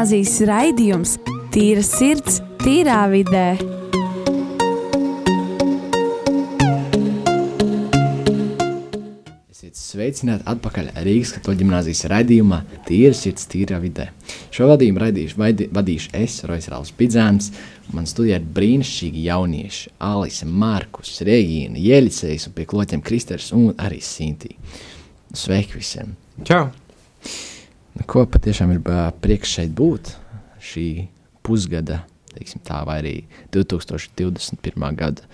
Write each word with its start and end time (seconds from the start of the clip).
gimnāzijas 0.00 0.38
raidījums 0.48 1.10
Tīra 1.52 1.82
sirds, 1.84 2.38
tīrā 2.62 3.02
vidē. 3.12 3.58
Sveicināti 9.76 10.46
atpakaļ 10.48 10.88
Rīgas 11.04 11.34
katoļu 11.36 11.60
ģimnāzijas 11.60 12.02
raidījumā 12.14 12.62
Tīra 12.88 13.12
sirds, 13.12 13.44
tīrā 13.52 13.76
vidē. 13.84 14.08
Šo 14.48 14.72
vadījumu 14.72 15.04
raidīšu, 15.04 15.36
vaidi, 15.36 15.68
vadīšu 15.68 16.16
es, 16.16 16.40
Rojas 16.48 16.72
Rāls 16.72 16.96
Pidzēns, 16.96 17.52
man 17.92 18.08
studijā 18.08 18.40
ir 18.40 18.50
brīnišķīgi 18.56 19.28
jaunieši 19.28 19.98
Alise, 20.00 20.48
Markus, 20.48 21.18
Regīna, 21.28 21.76
Jeļicējs 21.76 22.48
un 22.48 22.56
pie 22.56 22.70
kloķiem 22.72 23.04
Kristers 23.04 23.52
un 23.52 23.74
arī 23.76 24.00
Sintī. 24.00 24.56
Sveiki 25.36 25.82
visiem! 25.82 26.16
Čau! 26.40 26.70
Ko 28.08 28.24
patiešām 28.28 28.72
ir 28.74 28.80
prieks 29.20 29.56
šeit 29.56 29.72
būt 29.76 30.14
šī 30.64 30.86
pusgada, 31.46 32.04
teiksim 32.32 32.62
tā, 32.64 32.82
vai 32.88 33.00
arī 33.02 33.14
2021. 33.54 34.86
gada 34.96 35.26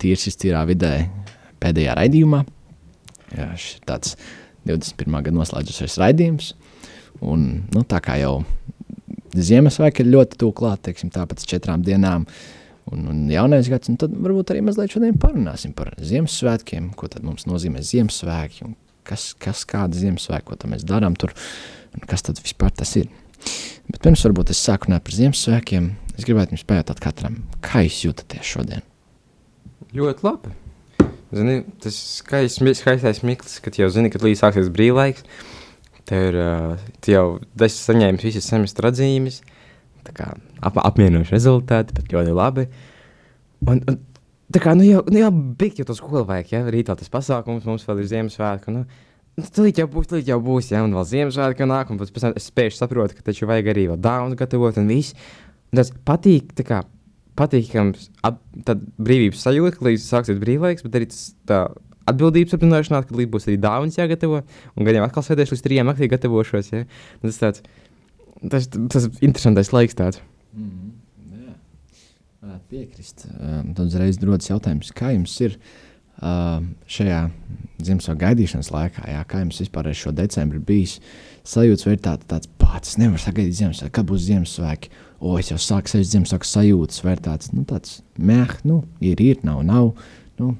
sirds, 0.00 0.38
tīrā 0.40 0.62
vidē 0.68 0.94
pēdējā 1.60 1.96
raidījumā. 1.98 2.44
Jā, 3.36 3.50
šis 3.56 3.78
ir 3.78 3.84
tāds 3.88 4.16
21. 4.68 5.20
gada 5.20 5.36
noslēdzošais 5.36 5.98
raidījums. 6.02 6.54
Un, 7.20 7.66
nu, 7.74 7.84
tā 7.88 8.00
kā 8.04 8.16
jau 8.20 8.40
Ziemassvētki 9.30 10.02
ir 10.02 10.10
ļoti 10.10 10.38
tuvu 10.40 10.54
klāt, 10.58 10.80
teiksim, 10.88 11.10
tā 11.14 11.22
pēc 11.30 11.44
četrām 11.46 11.84
dienām, 11.86 12.24
un, 12.90 13.04
un 13.12 13.18
jaunais 13.30 13.68
gads, 13.70 13.90
un 13.92 13.98
tad 14.00 14.14
varbūt 14.16 14.50
arī 14.50 14.64
mazliet 14.66 14.90
šodien 14.90 15.18
parunāsim 15.22 15.74
par 15.76 15.92
Ziemassvētkiem, 16.02 16.88
ko 16.98 17.06
tad 17.12 17.22
mums 17.26 17.46
nozīmē 17.46 17.82
Ziemassvētki, 17.86 18.64
un 18.66 18.74
kas, 19.06 19.30
kas 19.38 19.62
kāda 19.70 19.94
Ziemassvētki, 20.00 20.48
ko 20.50 20.72
mēs 20.72 20.82
darām 20.88 21.14
tur, 21.20 21.36
un 21.96 22.06
kas 22.10 22.24
tad 22.26 22.40
vispār 22.42 22.72
tas 22.76 22.94
ir. 23.00 23.10
Bet 23.90 24.02
pirms 24.04 24.22
varbūt 24.26 24.52
es 24.54 24.62
sāku 24.62 24.88
runāt 24.88 25.04
par 25.06 25.16
Ziemassvētkiem, 25.16 25.90
es 26.16 26.26
gribētu 26.28 26.54
jums 26.54 26.66
pajautāt 26.68 27.00
katram, 27.02 27.40
kā 27.64 27.84
jūs 27.86 28.02
jūtaties 28.06 28.50
šodien? 28.54 28.84
Ļoti 29.96 30.26
labi. 30.26 30.52
Zini, 31.30 31.60
tas 31.82 31.96
skaists, 32.18 32.62
skaistais 32.82 33.22
mirklis, 33.22 33.58
kad 33.62 33.76
jau 33.78 33.88
zini, 33.92 34.10
kad 34.10 34.22
līdz 34.26 34.42
sāksies 34.42 34.70
brīvlaiks. 34.74 35.24
Tev 36.10 36.26
ir 36.26 36.38
tu 37.02 37.12
jau 37.12 37.24
esi 37.62 37.82
saņēmis 37.84 38.24
visas 38.26 38.48
semestra 38.50 38.90
atzīmes, 38.90 39.40
tā 40.06 40.14
kā 40.16 40.32
ap, 40.34 40.78
apmierinoši 40.82 41.36
rezultāti, 41.36 41.94
bet 41.94 42.10
ļoti 42.10 42.34
labi. 42.34 42.66
Un, 43.62 43.82
un 43.84 43.98
tā 44.50 44.62
kā, 44.62 44.74
nu 44.78 44.86
jau, 44.86 45.04
nu 45.10 45.22
jau 45.22 45.30
bija 45.60 45.82
jau 45.82 45.86
tas 45.90 46.00
skolu 46.02 46.24
vajag, 46.26 46.50
ja, 46.54 46.64
rīt 46.66 46.90
vēl 46.90 46.98
tas 46.98 47.12
pasākums, 47.12 47.68
mums 47.68 47.86
vēl 47.86 48.02
ir 48.02 48.10
Ziemassvētku, 48.10 48.74
nu, 48.74 48.84
tūlīt 49.38 49.80
jau 49.80 49.86
būs, 49.90 50.08
tūlīt 50.10 50.30
jau 50.30 50.38
būs, 50.44 50.70
ja, 50.72 50.82
un 50.84 50.94
vēl 50.96 51.06
Ziemassvētku 51.08 51.68
nāk, 51.68 51.90
un 51.92 52.00
pēc 52.00 52.12
tam 52.16 52.34
es 52.36 52.48
spēju 52.50 52.74
saprotu, 52.76 53.16
ka 53.16 53.26
taču 53.26 53.48
vajag 53.50 53.70
arī 53.72 53.86
vēl 53.90 54.00
dāvanu 54.02 54.38
gatavot 54.38 54.80
un 54.80 54.90
viss. 54.90 55.14
Un 55.70 55.80
tas 55.80 55.92
patīk, 56.06 56.54
tā 56.58 56.66
kā, 56.66 56.80
patīkams 57.38 58.10
ap, 58.26 58.40
brīvības 58.98 59.44
sajūta, 59.46 59.78
ka 59.78 59.86
līdz 59.88 60.06
sāksies 60.06 60.40
brīvlaiks, 60.42 60.84
bet 60.86 60.98
arī 60.98 61.10
tas 61.12 61.22
tā 61.48 61.60
atbildības 62.10 62.56
apzināšanās, 62.56 63.06
ka 63.06 63.18
līdz 63.20 63.32
būs 63.32 63.46
arī 63.48 63.58
dāvanas 63.62 64.00
jāgatavo, 64.00 64.42
un 64.74 64.88
gan 64.88 64.98
jau 64.98 65.04
atkal 65.06 65.26
sēdēšu 65.26 65.54
līdz 65.54 65.66
trijiem 65.66 65.90
naktī 65.90 66.10
gatavošos. 66.10 66.72
Ja? 66.74 66.86
Tas 67.22 67.38
tāds, 67.40 67.62
tas, 68.42 68.66
tas 68.68 69.06
interesantais 69.20 69.72
laiks 69.76 69.96
tāds. 69.98 70.24
Mm 70.52 70.70
-hmm. 70.70 70.96
Varētu 72.40 72.64
piekrist. 72.68 73.26
Um, 73.28 73.74
tad 73.74 73.86
uzreiz 73.86 74.18
rodas 74.22 74.48
jautājums, 74.48 74.92
kā 74.96 75.12
jums 75.12 75.40
ir 75.40 75.56
uh, 75.56 75.89
šajā 76.20 77.20
Ziemassvētku 77.80 78.20
gaidīšanas 78.20 78.68
laikā, 78.74 79.06
jā, 79.08 79.20
kā 79.24 79.40
jums 79.40 79.60
vispār 79.62 79.88
ir 79.88 79.96
šo 79.96 80.10
decembri 80.12 80.58
bijis 80.60 80.98
sajūts, 81.48 81.86
vai 81.86 81.94
ir 81.96 82.02
tā, 82.04 82.16
tāds 82.28 82.50
pats, 82.60 82.92
es 82.92 82.98
nevaru 83.00 83.22
sagaidīt 83.22 83.56
Ziemassvētku, 83.56 83.94
kad 83.96 84.08
būs 84.10 84.26
Ziemassvētki, 84.26 84.90
o, 85.20 85.36
es 85.40 85.48
jau 85.52 85.56
sāku 85.60 85.92
sevi 85.92 86.08
Ziemassvētku 86.10 86.48
sajūtas, 86.50 87.00
vai 87.06 87.14
ir 87.16 87.22
tāds, 87.24 87.52
nu, 87.56 87.64
tāds 87.68 88.00
mēh, 88.20 88.52
nu, 88.68 88.82
ir, 89.00 89.22
ir, 89.24 89.40
nav, 89.48 89.62
nav, 89.64 89.94
nu, 90.40 90.50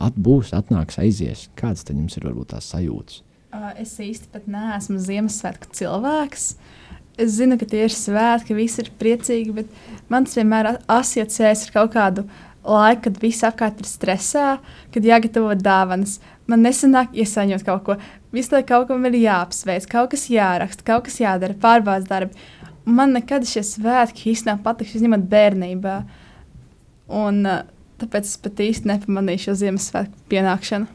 atbūs, 0.00 0.54
atnāks, 0.56 0.98
aizies. 1.02 1.48
Kādas 1.58 1.84
tad 1.84 2.00
jums 2.00 2.16
ir 2.16 2.26
varbūt 2.28 2.54
tās 2.54 2.70
sajūtas? 2.72 3.20
Uh, 3.54 3.70
es 3.80 3.92
īsti 4.02 4.32
pat 4.32 4.48
neesmu 4.50 4.98
Ziemassvētku 5.02 5.76
cilvēks. 5.78 6.48
Es 7.20 7.36
zinu, 7.36 7.54
ka 7.60 7.68
tie 7.70 7.84
ir 7.86 7.92
svētki, 7.94 8.56
visi 8.58 8.82
ir 8.82 8.90
priecīgi, 8.98 9.52
bet 9.54 10.08
man 10.10 10.26
tas 10.26 10.34
vienmēr 10.40 10.72
asociēs 10.90 11.68
ar 11.68 11.76
kaut 11.76 11.92
kādu 11.94 12.24
laiku, 12.64 13.06
kad 13.08 13.20
viss 13.22 13.44
apkārt 13.46 13.80
ir 13.82 13.88
stresā, 13.88 14.48
kad 14.94 15.06
jāgatavo 15.06 15.54
dāvanas. 15.58 16.18
Man 16.50 16.64
nesanāk 16.64 17.14
iesaņot 17.16 17.64
kaut 17.66 17.84
ko. 17.86 17.96
Visu 18.34 18.54
laiku 18.54 18.70
kaut 18.72 18.88
kam 18.90 19.06
ir 19.08 19.16
jāapsveic, 19.22 19.86
kaut 19.90 20.12
kas 20.14 20.26
jāraksta, 20.32 20.84
kaut 20.86 21.06
kas 21.08 21.20
jādara, 21.22 21.56
pārbaudas 21.60 22.08
darbi. 22.08 22.36
Man 22.84 23.14
nekad 23.16 23.46
šie 23.48 23.62
svētki 23.64 24.32
īstenībā 24.34 24.60
patīk, 24.64 24.90
izņemot 24.96 25.24
bērnībā. 25.30 25.94
Un, 27.16 27.40
uh, 27.48 27.62
tāpēc 28.00 28.28
es 28.28 28.36
pat 28.44 28.60
īsti 28.64 28.90
nepamanīju 28.90 29.46
šo 29.46 29.56
Ziemassvētku 29.62 30.28
pienākšanu. 30.32 30.90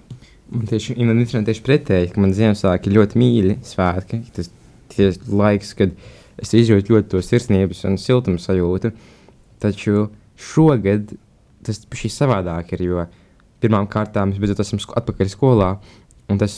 Man 0.49 0.69
tieši, 0.69 0.95
man 1.05 1.45
tieši 1.45 1.65
pretēji, 1.65 2.11
ka 2.13 2.21
man 2.21 2.33
Ziemassvētki 2.37 2.93
ļoti 2.93 3.21
mīļi 3.21 3.57
svētki. 3.65 4.21
Tas 4.35 4.49
ir 4.97 5.17
laiks, 5.29 5.73
kad 5.77 5.93
es 6.41 6.53
izjūtu 6.57 6.95
ļoti 6.95 7.11
to 7.13 7.21
sirsnības 7.25 7.83
un 7.89 7.97
siltumu 8.01 8.41
sajūtu. 8.41 8.93
Taču 9.61 10.07
šogad 10.39 11.13
tas 11.65 11.81
ir 11.83 12.13
savādāk, 12.13 12.73
ir, 12.77 12.85
jo 12.87 13.05
pirmām 13.63 13.87
kārtām 13.91 14.33
es 14.33 14.41
beidzot 14.41 14.63
esmu 14.63 14.81
atpakaļ 14.99 15.31
skolā. 15.31 15.73
Tas, 16.29 16.57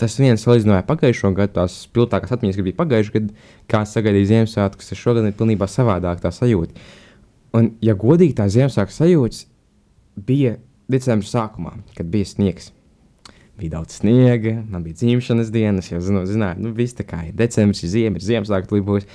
tas 0.00 0.18
viens 0.18 0.42
salīdzināja 0.44 0.86
pagājušo 0.88 1.30
gadu, 1.36 1.54
tās 1.60 1.78
spilgtākās 1.86 2.34
atmiņas, 2.34 2.58
kas 2.58 2.66
bija 2.66 2.80
pagājušajā 2.80 3.16
gadā, 3.16 3.48
kā 3.70 3.82
sagaidīja 3.88 4.30
Ziemassvētkus, 4.32 4.90
tas 4.90 5.00
šogad 5.00 5.28
ir 5.28 5.36
pilnībā 5.38 5.68
savādāk 5.70 6.22
tā 6.24 6.32
sajūta. 6.34 6.86
Un, 7.54 7.74
ja 7.84 7.94
godīgi, 7.98 8.36
tā 8.40 8.48
Ziemassvētku 8.50 8.96
sajūta 8.96 9.44
bija 10.26 10.56
decembra 10.90 11.28
sākumā, 11.28 11.76
kad 11.96 12.10
bija 12.10 12.28
sniegs. 12.28 12.72
Bija 13.54 13.76
daudz 13.76 14.00
sniega, 14.00 14.56
man 14.66 14.82
bija 14.82 14.98
dzimšanas 14.98 15.52
dienas, 15.54 15.92
jau 15.92 16.00
zinu, 16.02 16.24
zināju, 16.26 16.64
nu, 16.64 16.72
viss 16.74 16.96
tā 16.98 17.06
kā 17.06 17.20
ir 17.28 17.36
decembris, 17.38 17.84
ir 17.86 17.92
ziema, 17.92 18.18
ir 18.18 18.26
Ziemassvētku 18.26 18.80
libos. 18.80 19.06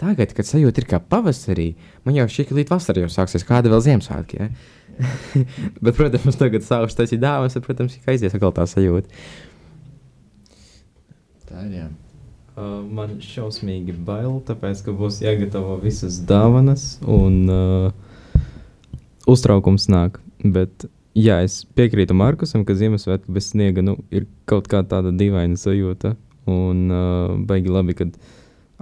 Tagad, 0.00 0.32
kad 0.32 0.48
sajūta 0.48 0.80
ir 0.80 0.86
kā 0.88 0.98
pavasarī, 1.12 1.74
man 2.06 2.16
jau 2.16 2.24
ka 2.30 2.56
līdz 2.56 2.72
vasarai 2.72 3.02
jau 3.04 3.10
sāksies 3.12 3.44
kāda 3.44 3.68
vēl 3.72 3.82
Ziemassvētku. 3.84 4.38
Ja? 4.40 4.48
Bet, 5.84 5.96
protams, 5.96 6.38
tagad 6.40 6.64
sākšu 6.64 7.02
taisīt 7.02 7.20
dāvanas, 7.20 7.56
tad, 7.56 7.66
protams, 7.66 7.98
ka 8.00 8.14
aizies 8.14 8.36
atkal 8.36 8.54
tā 8.56 8.64
sajūta. 8.68 9.20
Tā 11.50 11.66
ir, 11.66 11.74
jā. 11.82 11.88
Uh, 12.60 12.80
man 12.84 13.18
šausmīgi 13.24 13.94
bail, 14.06 14.40
tāpēc, 14.48 14.82
ka 14.86 14.96
būs 14.96 15.20
jāgatavo 15.22 15.76
visas 15.80 16.18
dāvanas 16.28 16.94
un 17.08 17.36
uh, 17.52 18.40
uztraukums 19.30 19.88
nāk. 19.92 20.18
Bet, 20.40 20.88
jā, 21.16 21.42
es 21.44 21.62
piekrītu 21.76 22.16
Markusam, 22.16 22.64
ka 22.64 22.76
Ziemassvētku 22.76 23.32
bez 23.36 23.52
sniega 23.52 23.84
nu, 23.84 23.98
ir 24.12 24.28
kaut 24.50 24.68
kā 24.72 24.80
tāda 24.80 25.12
dīvaina 25.12 25.60
sajūta. 25.60 26.16
Un 26.50 26.86
uh, 26.88 27.36
baigi 27.46 27.72
labi, 27.72 27.94
kad 27.98 28.16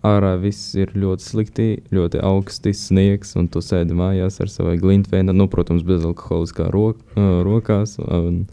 ārā 0.06 0.34
viss 0.40 0.74
ir 0.78 0.92
ļoti 0.94 1.24
slikti, 1.24 1.68
ļoti 1.94 2.20
augsti 2.24 2.72
sniegs, 2.76 3.34
un 3.38 3.48
tu 3.50 3.62
sēdi 3.64 3.96
mājās 3.98 4.38
ar 4.42 4.52
savu 4.52 4.76
glintveinu, 4.78 5.34
nu, 5.34 5.48
protams, 5.50 5.84
bezalkoholiskā 5.86 6.68
rok, 6.74 7.00
rokās 7.16 7.96
un 8.02 8.44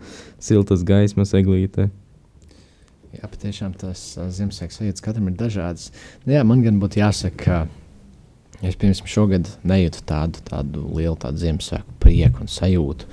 siltas 0.41 0.85
gaismas 0.87 1.35
eglītē. 1.37 1.89
Jā, 3.15 3.29
patiešām 3.31 3.75
tas 3.79 4.01
Ziemassvētku 4.17 4.75
sajūtas 4.75 5.03
katram 5.05 5.29
ir 5.29 5.37
dažādas. 5.39 5.91
Nu, 6.25 6.33
jā, 6.35 6.41
man 6.47 6.65
gan 6.65 6.81
būtu 6.81 6.99
jāsaka, 6.99 7.37
ka 7.45 8.65
es 8.65 8.75
pirms 8.79 8.99
šogad 9.07 9.47
nejūtu 9.67 10.03
tādu, 10.09 10.41
tādu 10.49 10.83
lielu 10.97 11.15
tādu 11.21 11.39
Ziemassvētku 11.45 11.95
prieku 12.03 12.43
un 12.43 12.51
sajūtu. 12.51 13.07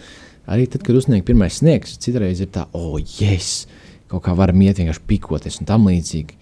Arī 0.51 0.67
tad, 0.67 0.83
kad 0.83 0.99
uzsniedz 0.99 1.23
pirmais 1.29 1.61
sniegs, 1.61 1.95
citreiz 2.03 2.43
ir 2.43 2.51
tā, 2.51 2.67
oh, 2.75 2.97
yes, 2.99 3.69
kaut 4.11 4.25
kā 4.27 4.35
varam 4.35 4.59
iet 4.65 4.81
vienkārši 4.81 5.07
pikoties 5.07 5.61
un 5.63 5.71
tam 5.71 5.87
līdzīgi. 5.87 6.35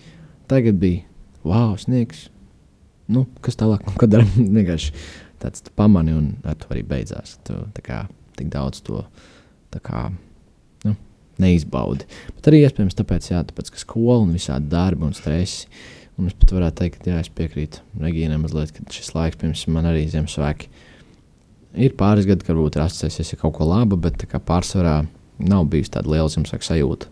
Tagad 0.48 0.81
bija, 0.81 1.04
wow, 1.46 1.75
sniegs. 1.81 2.28
Nu, 3.10 3.26
kas 3.44 3.58
tālāk, 3.58 3.84
nu, 3.87 3.96
kad 4.00 4.14
vienkārši 4.58 4.94
tāds 5.42 5.64
pamani 5.76 6.14
un 6.14 6.32
ar 6.46 6.58
to 6.60 6.70
arī 6.75 6.84
beidzās. 6.87 7.38
Tu, 7.46 7.56
kā, 7.87 8.04
tik 8.38 8.52
daudz 8.52 8.82
to 8.87 9.04
tā 9.70 9.82
kā 9.84 10.08
neizbaudi. 11.40 12.06
Bet 12.37 12.50
arī 12.50 12.64
iespējams 12.64 12.98
tāpēc, 12.98 13.31
jā, 13.32 13.40
tāpēc 13.48 13.72
ka 13.72 13.81
skola 13.81 14.20
un 14.25 14.34
visādi 14.37 14.70
darbi 14.72 15.06
un 15.08 15.16
stresi. 15.16 15.69
Un 16.20 16.28
es 16.28 16.37
pat 16.37 16.52
varētu 16.52 16.82
teikt, 16.82 17.00
ka 17.00 17.14
jā, 17.14 17.20
es 17.25 17.32
piekrītu 17.32 17.81
Regīnai 18.02 18.36
mazliet, 18.43 18.75
ka 18.76 18.84
šis 18.93 19.14
laiks 19.16 19.40
pirms 19.40 19.64
man 19.72 19.88
arī 19.88 20.04
Ziemassvētki 20.10 20.69
ir 21.81 21.94
pāris 21.96 22.26
gadi, 22.28 22.44
kad 22.44 22.56
varbūt 22.56 22.81
asociēsies 22.82 23.36
ar 23.36 23.40
kaut 23.44 23.54
ko 23.56 23.69
labu, 23.70 23.96
bet 23.96 24.26
pārsvarā 24.28 24.98
nav 25.40 25.69
bijusi 25.72 25.94
tāda 25.94 26.12
liela 26.12 26.28
Ziemassvētku 26.32 26.66
sajūta. 26.66 27.08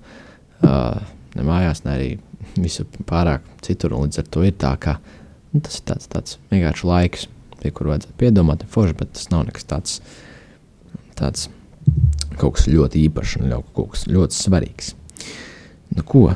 Uh, 0.59 0.99
ne 1.39 1.47
mājās, 1.47 1.85
ne 1.87 1.95
arī 1.95 2.11
visur 2.57 2.89
pārāk 3.09 3.45
citur. 3.65 3.97
Līdz 3.99 4.23
ar 4.23 4.31
to 4.33 4.47
ir 4.47 4.57
tā, 4.61 4.73
ka 4.81 4.97
nu, 5.53 5.61
tas 5.61 5.81
ir 5.81 5.85
tāds, 5.91 6.09
tāds 6.13 6.39
vienkārši 6.53 6.89
laiks, 6.89 7.29
pie 7.59 7.75
kura 7.75 7.95
vajadzētu 7.95 8.19
piedomāt, 8.21 8.65
forši, 8.73 8.97
bet 8.99 9.15
tas 9.19 9.31
nav 9.35 9.49
nekas 9.49 9.69
tāds. 9.69 10.01
tāds 11.19 11.49
kaut 12.39 12.55
kas 12.55 12.69
ļoti 12.71 13.05
īpašs 13.09 13.39
un 13.41 13.55
kaut 13.75 13.95
kas 13.95 14.07
ļoti 14.07 14.37
svarīgs. 14.37 14.95
Nu, 15.97 16.05
ko? 16.07 16.29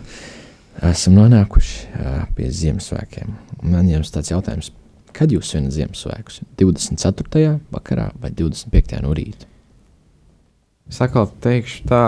esam 0.80 1.16
nonākuši 1.18 2.02
pie 2.36 2.50
Ziemassvētkiem. 2.50 3.32
Man 3.62 3.90
jums 3.90 4.12
tāds 4.14 4.32
jautājums, 4.32 4.72
kad 5.14 5.32
jūs 5.32 5.52
svinat 5.52 5.74
Ziemassvētkus? 5.76 6.42
24. 6.58 7.58
vakarā 7.74 8.08
vai 8.20 8.32
25. 8.34 9.02
no 9.04 9.12
rīta? 9.16 9.48
Sakal, 10.92 11.28
teikšu 11.44 11.86
tā, 11.88 12.02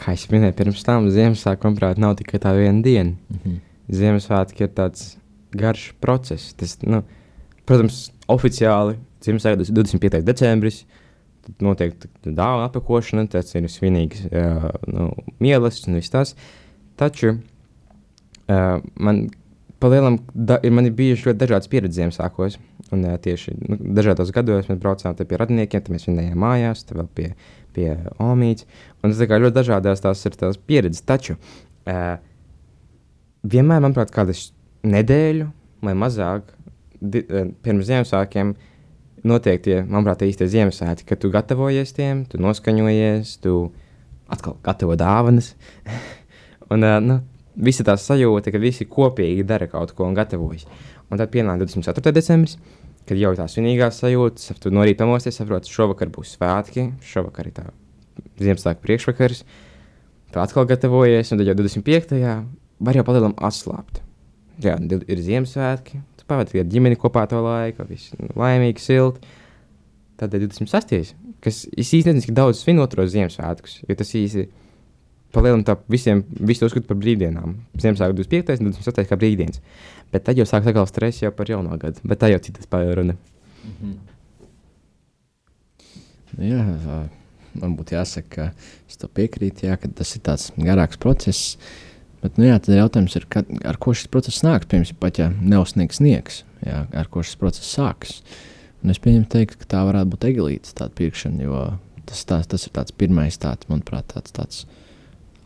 kā 0.00 0.14
es 0.16 0.26
minēju 0.30 0.56
pirms 0.58 0.84
tam, 0.86 1.08
Ziemassvētku, 1.12 1.68
manuprāt, 1.68 2.00
nav 2.00 2.16
tikai 2.20 2.40
tā 2.42 2.54
viena 2.56 2.82
diena. 2.84 3.10
Mm 3.10 3.40
-hmm. 3.44 3.58
Ziemassvētki 4.00 4.64
ir 4.64 4.72
tāds 4.76 5.16
garš 5.52 5.92
process. 6.00 6.54
Tas, 6.54 6.78
nu, 6.82 7.02
protams, 7.66 8.10
oficiāli 8.28 8.96
Ziemassvētku 9.24 9.72
25. 9.72 10.22
decembris. 10.22 10.84
Tad 11.40 11.54
notiek 11.64 11.94
dāvana 12.24 12.68
apkošana, 12.68 13.26
tas 13.28 13.54
ir 13.54 13.62
svinīgs 13.62 14.26
uh, 14.26 14.70
nu, 14.86 15.10
mīlestības 15.40 15.88
un 15.88 15.94
viss 15.94 16.10
tas. 16.10 16.34
Taču 16.96 17.28
uh, 17.28 18.80
man 18.94 19.30
palielam, 19.78 20.18
da, 20.34 20.60
man 20.70 20.86
ir 20.86 20.92
bijušas 20.92 21.26
ļoti 21.26 21.38
dažādas 21.38 21.68
pieredzes 21.68 21.96
Ziemassvētkos. 21.96 22.58
Un 22.94 23.04
uh, 23.06 23.16
tieši 23.22 23.54
nu, 23.60 23.78
dažādos 23.96 24.32
gados 24.34 24.70
mēs 24.70 24.80
braucām 24.82 25.14
pie 25.18 25.38
radiniekiem, 25.38 25.84
tad 25.84 25.94
mēs 25.94 26.08
vinējām 26.08 26.40
mājās, 26.42 26.82
tad 26.88 26.98
vēl 27.00 27.10
pie, 27.14 27.28
pie 27.76 27.88
Omīdas. 28.22 28.66
Un 29.02 29.14
tas 29.14 29.20
ļoti 29.22 29.56
dažādās 29.60 30.02
tās 30.04 30.24
ir 30.26 30.38
tās 30.40 30.58
pieredzes. 30.58 31.04
Taču 31.06 31.36
uh, 31.36 32.16
vienmēr, 33.42 33.84
manuprāt, 33.84 34.12
kādas 34.14 34.50
nedēļu 34.86 35.48
vai 35.86 35.94
mazāk 35.96 36.50
di, 37.00 37.22
pirms 37.64 37.88
Ziemassvētkiem 37.88 38.54
notiek 39.30 39.62
tie, 39.64 39.80
manuprāt, 39.84 40.24
īstie 40.26 40.48
Ziemassvētki, 40.50 41.08
kad 41.08 41.20
tu 41.22 41.30
gatavojies 41.32 41.94
tiem, 41.96 42.24
tu 42.28 42.40
noskaņojies, 42.40 43.36
tu 43.44 43.56
atkal 44.30 44.56
gatavo 44.64 44.96
dāvanas. 44.98 45.54
un, 46.72 46.82
uh, 46.82 46.98
nu, 47.04 47.20
visa 47.60 47.84
tā 47.86 47.96
sajūta, 47.98 48.52
ka 48.52 48.60
visi 48.62 48.86
kopīgi 48.88 49.44
dara 49.46 49.68
kaut 49.70 49.94
ko 49.96 50.06
un 50.08 50.16
gatavojas. 50.16 50.66
Un 51.10 51.18
tad 51.18 51.32
pienāk 51.32 51.58
24. 51.64 52.12
decembris, 52.14 52.56
kad 53.10 53.18
jau 53.18 53.32
tā 53.34 53.46
svinīgā 53.50 53.90
sajūta, 53.94 54.54
tu 54.62 54.70
no 54.70 54.84
rīta 54.86 55.02
pamosties, 55.02 55.40
saproti, 55.40 55.72
šovakar 55.74 56.12
būs 56.14 56.36
svētki, 56.36 56.92
šovakar 57.02 57.50
ir 57.50 57.56
tā 57.56 57.66
Ziemassvētku 58.40 58.84
priekšvakaris. 58.84 59.42
Tu 60.30 60.40
atkal 60.40 60.68
gatavojies, 60.70 61.32
un 61.32 61.40
tad 61.40 61.50
jau 61.50 61.56
25. 61.58 62.20
var 62.86 62.98
jau 62.98 63.04
palielināt 63.08 63.42
atslābt. 63.50 64.00
Jā, 64.62 64.76
ir 64.78 65.22
Ziemassvētki, 65.26 66.00
tu 66.20 66.28
pavadi 66.30 66.62
ar 66.62 66.70
ģimeni 66.70 66.98
kopā 67.00 67.26
to 67.30 67.40
laiku, 67.42 67.88
viss 67.88 68.14
laimīgi, 68.38 68.84
silti. 68.84 69.36
Tad 70.20 70.36
ir 70.36 70.46
26. 70.46 71.14
kas 71.42 71.62
īstenībā 71.74 72.36
daudz 72.36 72.62
svin 72.62 72.82
otros 72.84 73.10
Ziemassvētkus, 73.16 73.80
jo 73.88 73.96
tas 73.98 74.14
īstenībā 74.14 74.69
palielināt 75.34 75.68
tā 75.68 75.76
visiem, 75.90 76.22
visu 76.40 76.66
uzskatu 76.66 76.88
par 76.88 76.98
brīvdienām. 77.00 77.56
Ziemassvētku 77.80 78.18
25. 78.22 78.60
un 78.64 78.72
28. 78.74 79.08
kā 79.10 79.18
brīvdienas. 79.20 79.62
Bet 80.10 80.26
tad 80.26 80.40
jau 80.40 80.46
sākas 80.48 80.72
atkal 80.72 80.88
stress 80.90 81.22
jau 81.22 81.32
par 81.34 81.50
jauno 81.50 81.76
gadu. 81.80 82.02
Bet 82.04 82.22
tā 82.22 82.32
jau 82.32 82.40
citas 82.42 82.66
pārruna. 82.70 83.14
Mm 83.64 83.74
-hmm. 83.80 83.98
Jā, 86.38 86.64
man 87.54 87.76
būtu 87.76 87.96
jāsaka, 87.96 88.28
ka 88.30 88.52
es 88.88 88.96
tam 88.96 89.10
piekrītu, 89.14 89.66
jā, 89.66 89.76
ka 89.76 89.88
tas 89.88 90.16
ir 90.16 90.22
tāds 90.22 90.50
garāks 90.56 91.00
process. 91.00 91.56
Bet, 92.22 92.36
nu, 92.36 92.44
jā, 92.44 92.58
tad 92.60 92.76
jautājums 92.76 93.16
ir, 93.16 93.26
kad, 93.32 93.48
ar 93.64 93.76
ko 93.80 93.94
šis 93.96 94.10
process 94.12 94.44
nāks. 94.44 94.68
Piemēram, 94.68 94.98
pat 95.00 95.18
ja 95.18 95.30
neuzsniegs 95.40 95.96
sniegs, 95.96 96.44
jā, 96.66 96.86
ar 96.92 97.08
ko 97.08 97.22
šis 97.22 97.36
process 97.40 97.76
sāks. 97.78 98.20
Un 98.84 98.90
es 98.90 98.98
pieņemu, 98.98 99.28
teikt, 99.28 99.56
ka 99.60 99.64
tā 99.64 99.80
varētu 99.88 100.10
būt 100.14 100.24
eglītes 100.24 100.74
pirkšana, 100.74 101.42
jo 101.42 101.64
tas, 102.08 102.24
tā, 102.24 102.40
tas 102.48 102.66
ir 102.66 102.72
tāds 102.76 102.92
pirmais, 102.96 103.36
tāds, 103.40 103.68
manuprāt, 103.68 104.06
tāds, 104.12 104.32
tāds 104.36 104.66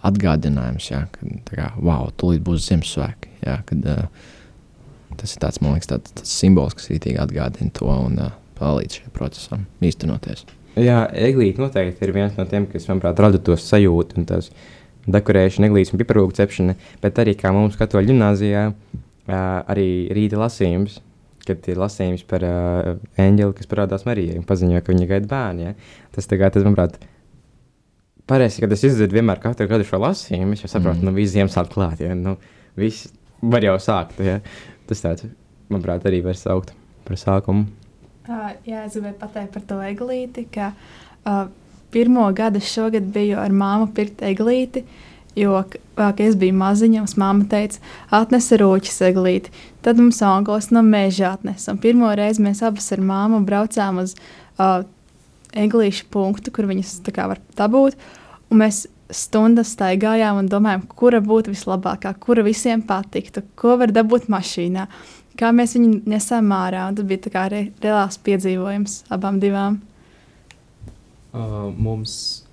atgādinājums, 0.05 0.89
jā, 0.91 1.05
ka 1.13 1.35
tā 1.49 1.59
kā, 1.59 1.69
wow, 1.81 2.11
tūlīt 2.21 2.45
būs 2.45 2.69
Ziemassvētki. 2.69 3.33
Jā, 3.45 3.59
kad, 3.69 3.87
uh, 3.89 5.15
tas 5.21 5.35
ir 5.35 5.43
tāds, 5.45 5.61
man 5.63 5.77
liekas, 5.77 5.91
tāds, 5.93 6.15
tāds 6.19 6.35
simbols, 6.41 6.77
kas 6.79 6.91
rītīgi 6.93 7.21
atgādina 7.23 7.73
to 7.77 7.89
un 7.89 8.21
uh, 8.21 8.35
palīdz 8.59 9.01
šajam 9.01 9.15
procesam 9.17 9.65
īstenoties. 9.85 10.45
Jā, 10.81 11.05
eglīte 11.15 11.63
noteikti 11.63 12.03
ir 12.03 12.15
viens 12.17 12.35
no 12.39 12.47
tiem, 12.51 12.67
kas, 12.71 12.89
manuprāt, 12.91 13.21
rada 13.23 13.39
to 13.39 13.57
sajūtu 13.61 14.19
un 14.19 14.29
tās 14.31 14.51
dekorēšana, 15.05 15.69
eglītes 15.69 15.95
un 15.95 16.01
piparūgu 16.01 16.35
cepšana, 16.35 16.77
bet 17.03 17.21
arī 17.23 17.37
kā 17.39 17.53
mums 17.55 17.79
katoļu 17.79 18.11
ģimnāzijā, 18.13 18.69
uh, 18.73 19.35
arī 19.71 19.89
rīta 20.17 20.41
lasījums, 20.41 21.01
kad 21.45 21.67
ir 21.69 21.81
lasījums 21.81 22.25
par 22.29 22.45
uh, 22.49 22.95
eņģeli, 23.21 23.57
kas 23.59 23.69
parādās 23.71 24.07
Marijai 24.09 24.39
un 24.41 24.47
paziņoja, 24.49 24.85
ka 24.85 24.95
viņa 24.95 25.11
gaida 25.11 25.31
bērnu. 25.31 25.69
Ja? 25.69 25.75
Tas, 26.17 26.29
tā 26.31 26.41
kā, 26.41 26.49
tas, 26.51 26.65
manuprāt, 26.67 26.97
Pareizi, 28.31 28.63
kad 28.65 28.73
es 28.73 28.85
izdzirdu 28.89 29.19
vienmēr 29.19 29.41
katru 29.43 29.67
gadu 29.69 29.85
šo 29.85 30.01
lasījumu, 30.01 30.57
es 30.57 30.65
jau 30.65 30.71
saprotu, 30.73 31.03
mm. 31.03 31.11
nu, 31.11 31.13
viss 31.19 31.35
Ziemassvētku 31.35 31.77
klāt, 31.77 32.01
ja, 32.01 32.15
nu, 32.17 32.39
viss 32.81 33.11
var 33.45 33.65
jau 33.67 33.75
sākt, 33.83 34.23
ja. 34.25 34.39
Tas 34.89 35.03
tāds, 35.05 35.27
manuprāt, 35.69 36.07
arī 36.09 36.23
var 36.25 36.39
saukt 36.41 36.73
par 37.05 37.21
sākumu. 37.21 37.67
Uh, 38.25 38.55
jā, 38.65 38.87
es 38.87 38.97
gribēju 38.97 39.19
pateikt 39.21 39.53
par 39.53 39.67
to 39.69 39.77
eglīti, 39.85 40.47
ka 40.55 40.71
uh, 40.73 41.43
pirmo 41.93 42.25
gadu 42.37 42.63
šogad 42.65 43.11
biju 43.13 43.37
ar 43.43 43.53
māmu 43.53 43.91
pirkt 43.93 44.25
eglīti, 44.25 44.87
jo, 45.37 45.61
kad 45.99 46.25
es 46.25 46.39
biju 46.41 46.57
maziņa, 46.57 47.05
mums 47.05 47.17
māma 47.21 47.45
teica, 47.51 47.83
atnesa 48.15 48.57
rūķis 48.63 49.03
eglīti. 49.11 49.53
Tad 49.85 50.01
mums 50.01 50.23
anglis 50.25 50.71
no 50.73 50.81
meža 50.87 51.35
atnesa. 51.35 51.75
Un 51.75 51.83
pirmo 51.85 52.09
reizi 52.17 52.41
mēs 52.45 52.65
abas 52.65 52.89
ar 52.97 53.05
māmu 53.05 53.43
braucām 53.45 54.01
uz 54.01 54.17
uh, 54.17 54.81
eglīšu 55.55 56.09
punktu, 56.13 56.53
kur 56.55 56.69
viņas 56.71 56.99
kā, 57.15 57.29
var 57.31 57.41
dabūt. 57.59 57.97
Un 58.53 58.61
mēs 58.63 58.85
stundas 59.15 59.75
staigājām 59.75 60.41
un 60.43 60.49
domājām, 60.51 60.87
kura 60.89 61.21
būtu 61.25 61.53
vislabākā, 61.55 62.15
kura 62.21 62.45
visiem 62.47 62.83
patiktu, 62.87 63.45
ko 63.59 63.77
var 63.81 63.93
dabūt 63.95 64.29
mašīnā, 64.33 64.87
kā 65.41 65.51
mēs 65.55 65.77
viņu 65.79 66.03
nesam 66.11 66.53
ārā. 66.57 66.87
Tas 66.97 67.09
bija 67.09 67.33
kā 67.35 67.49
re, 67.53 67.67
reāls 67.85 68.19
piedzīvojums 68.25 69.03
abām 69.15 69.41
divām. 69.43 69.81
Uh, 71.35 71.71
mums 71.75 72.45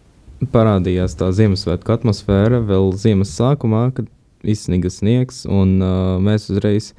parādījās 0.51 1.13
tā 1.19 1.29
Ziemassvētku 1.37 1.93
atmosfēra 1.93 2.63
vēl 2.65 2.89
ziemas 2.97 3.33
sākumā, 3.37 3.91
kad 3.93 4.09
izsniga 4.41 4.89
sniegs, 4.89 5.43
un 5.45 5.77
uh, 5.77 6.17
mēs 6.23 6.49
uzreiz 6.49 6.91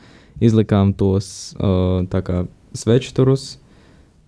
izlikām 0.42 0.94
tos 0.94 1.52
uh, 1.58 2.46
sveču 2.78 3.10
turus 3.16 3.56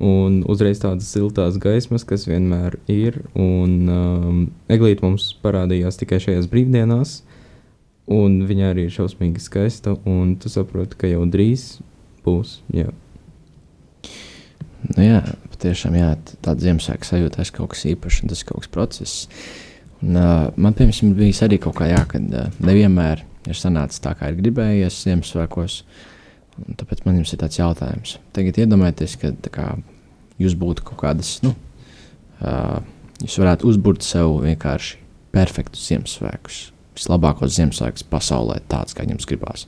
Un 0.03 0.41
uzreiz 0.51 0.81
tādas 0.83 1.07
siltās 1.15 1.55
gaismas, 1.63 2.03
kas 2.07 2.27
vienmēr 2.27 2.81
ir. 2.91 3.21
Un 3.39 3.77
um, 3.87 4.41
Eglīte 4.73 5.05
mums 5.07 5.29
parādījās 5.45 6.01
tikai 6.01 6.19
šajās 6.23 6.49
brīvdienās. 6.51 7.21
Un 8.11 8.41
viņa 8.49 8.73
arī 8.73 8.89
ir 8.89 8.95
šausmīgi 8.95 9.41
skaista. 9.41 9.95
Tu 9.95 10.51
saproti, 10.53 10.99
ka 10.99 11.09
jau 11.09 11.23
drīz 11.31 11.79
būs. 12.27 12.59
Jā, 12.75 12.91
nu, 14.91 15.05
jā 15.05 15.21
patiešām 15.55 15.95
jā, 15.97 16.09
tāda 16.43 16.67
Ziemassvētku 16.67 17.09
sajūta, 17.09 17.39
tas 17.39 17.53
kaut 17.55 17.71
kas 17.73 17.87
īpašs 17.89 18.25
un 18.25 18.33
tas 18.33 18.43
kaut 18.49 18.65
kas 18.65 18.73
process. 18.75 19.29
Un, 20.03 20.19
uh, 20.19 20.51
man 20.61 20.75
piemēram 20.77 21.15
bija 21.17 21.47
arī 21.47 21.61
kaut 21.63 21.79
kā 21.79 21.89
jā, 21.89 22.03
kad 22.11 22.27
uh, 22.35 22.51
nevienmēr 22.65 23.23
ir 23.49 23.57
sanācis 23.57 24.03
tā, 24.05 24.17
kā 24.19 24.33
ir 24.33 24.43
gribējies 24.43 24.99
Ziemassvētkos. 25.07 25.79
Uh, 25.85 26.11
Un 26.63 26.77
tāpēc 26.79 27.03
man 27.07 27.19
ir 27.19 27.27
tāds 27.27 27.59
jautājums. 27.59 28.19
Tagad 28.37 28.61
iedomājieties, 28.63 29.17
ka 29.19 29.33
kā, 29.55 29.67
jūs 30.39 30.55
būtu 30.59 30.85
kaut 30.87 31.01
kādas, 31.03 31.37
nu, 31.43 31.55
uh, 32.41 32.79
jūs 33.23 33.39
varētu 33.43 33.67
uzbūvēt 33.73 34.07
sev 34.07 34.37
vienkārši 34.45 35.01
perfektus 35.35 35.89
Ziemassvētkus, 35.91 36.61
vislabākos 36.95 37.57
Ziemassvētkus 37.57 38.07
pasaulē, 38.11 38.61
tāds 38.71 38.95
kā 38.95 39.07
jums 39.09 39.27
gribās. 39.27 39.67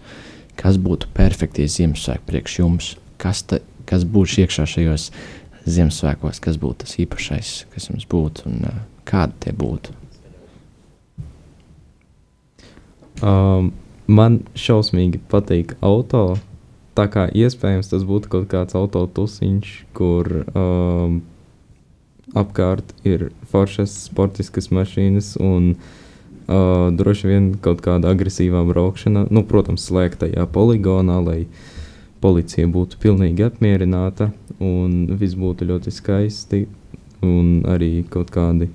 Kas 0.57 0.79
būtu 0.81 1.11
perfektie 1.17 1.67
Ziemassvētki 1.71 2.31
priekš 2.31 2.59
jums? 2.61 2.95
Kas, 3.21 3.43
te, 3.49 3.61
kas 3.89 4.07
būtu 4.07 4.45
iekšā 4.45 4.69
šajos 4.77 5.11
Ziemassvētkos, 5.67 6.41
kas 6.45 6.59
būtu 6.63 6.85
tas 6.85 6.99
īpašais, 7.03 7.55
kas 7.75 7.91
jums 7.91 8.07
būtu 8.07 8.47
un 8.47 8.69
uh, 8.71 8.83
kādi 9.09 9.43
tie 9.43 9.57
būtu? 9.57 9.95
Um, 13.25 13.73
man 14.07 14.43
šausmīgi 14.55 15.19
patīk 15.33 15.73
auto 15.81 16.37
tā 16.97 17.07
kā 17.13 17.27
iespējams 17.29 17.93
tas 17.93 18.05
būtu 18.09 18.31
kaut 18.33 18.49
kāds 18.51 18.77
autotusiņš, 18.79 19.73
kur 19.97 20.31
um, 20.57 21.21
apkārt 22.37 22.95
ir 23.07 23.31
foršas 23.51 23.95
sportiskas 24.09 24.71
mašīnas 24.75 25.35
un 25.43 25.75
uh, 25.77 26.89
droši 26.97 27.31
vien 27.31 27.51
kaut 27.63 27.83
kāda 27.85 28.13
agresīvā 28.15 28.65
braukšana. 28.69 29.27
Nu, 29.31 29.45
protams, 29.47 29.87
slēgtajā 29.89 30.49
poligonā, 30.53 31.21
lai 31.23 31.41
policija 32.25 32.67
būtu 32.73 32.99
pilnīgi 33.03 33.45
apmierināta 33.47 34.33
un 34.59 35.05
viss 35.21 35.37
būtu 35.39 35.69
ļoti 35.69 35.93
skaisti 35.93 36.65
un 37.27 37.61
arī 37.69 38.01
kaut 38.11 38.33
kādi. 38.35 38.71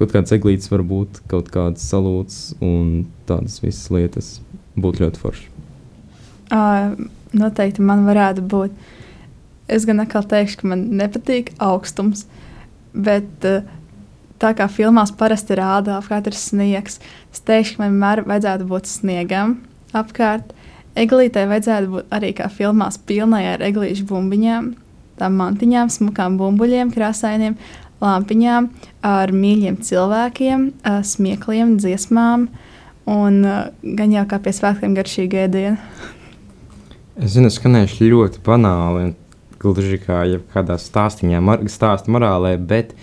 Kaut 0.00 0.14
kāds 0.14 0.32
eglītis 0.32 0.70
var 0.72 0.82
būt, 0.86 1.22
kaut 1.28 1.50
kāds 1.52 1.84
salūts 1.84 2.54
un 2.64 3.06
tādas 3.28 3.60
visas 3.60 3.90
lietas 3.92 4.30
būtu 4.80 5.04
ļoti 5.04 5.20
forši. 5.20 5.48
Uh, 6.50 6.96
noteikti 7.36 7.84
man 7.84 8.06
varētu 8.08 8.44
būt. 8.50 8.74
Es 9.70 9.86
gan 9.86 10.02
atkal 10.02 10.24
teikšu, 10.26 10.62
ka 10.62 10.70
man 10.72 10.88
nepatīk 10.98 11.52
augstums, 11.62 12.24
bet 12.90 13.46
uh, 13.46 13.62
tā 14.40 14.54
kā 14.56 14.66
filmās 14.72 15.12
parasti 15.14 15.58
rāda 15.58 15.98
apkārt 15.98 16.30
ir 16.30 16.36
sniegs, 16.38 16.98
es 17.30 17.44
teikšu, 17.46 17.76
ka 17.76 17.84
man 17.84 17.92
vienmēr 17.94 18.24
vajadzētu 18.28 18.66
būt 18.70 18.90
sniegam 18.90 19.58
apkārt. 19.96 20.54
Eglītei 20.98 21.46
vajadzētu 21.46 21.92
būt 21.92 22.14
arī 22.16 22.32
kā 22.36 22.48
filmās, 22.50 22.98
pilnai 23.06 23.44
ar 23.52 23.62
eglīšu 23.62 24.08
bumbiņām, 24.10 24.72
tām 25.20 25.36
mantiņām, 25.38 25.92
smukām 25.92 26.38
bumbuļiem, 26.40 26.90
krāsainiem, 26.94 27.54
lampiņām, 28.00 28.70
ar 29.06 29.32
mīļiem 29.36 29.78
cilvēkiem, 29.86 30.66
smiekliem, 31.06 31.76
dziesmām 31.78 32.48
un 33.10 33.42
gan 33.82 34.16
jau 34.16 34.24
kā 34.30 34.40
pie 34.42 34.54
svētkiem 34.56 34.96
garšīga 34.96 35.46
ēdiena. 35.46 35.78
Es 37.20 37.34
zinu, 37.34 37.50
skanējuši 37.52 38.06
ļoti 38.08 38.40
banāli, 38.46 39.10
gluži 39.60 39.98
kā 40.00 40.22
jebkādā 40.24 40.78
stāstījumā, 40.80 41.40
mar 41.44 41.64
stāsta 41.68 42.08
morālē, 42.12 42.54
bet 42.56 42.94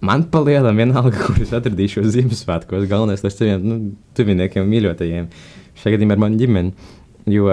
man 0.00 0.24
palielam 0.32 0.80
vienalga, 0.80 1.12
kur 1.26 1.36
es 1.44 1.52
atradīšos 1.56 2.08
Ziemassvētkos. 2.14 2.86
Galvenais, 2.88 3.20
lai 3.26 3.32
saviem 3.34 3.66
nu, 3.66 3.76
tuviniekiem, 4.16 4.64
mīļotajiem, 4.70 5.28
šajā 5.82 5.92
gadījumā 5.96 6.16
ar 6.16 6.22
manu 6.24 6.40
ģimeni. 6.40 6.88
Jo 7.28 7.50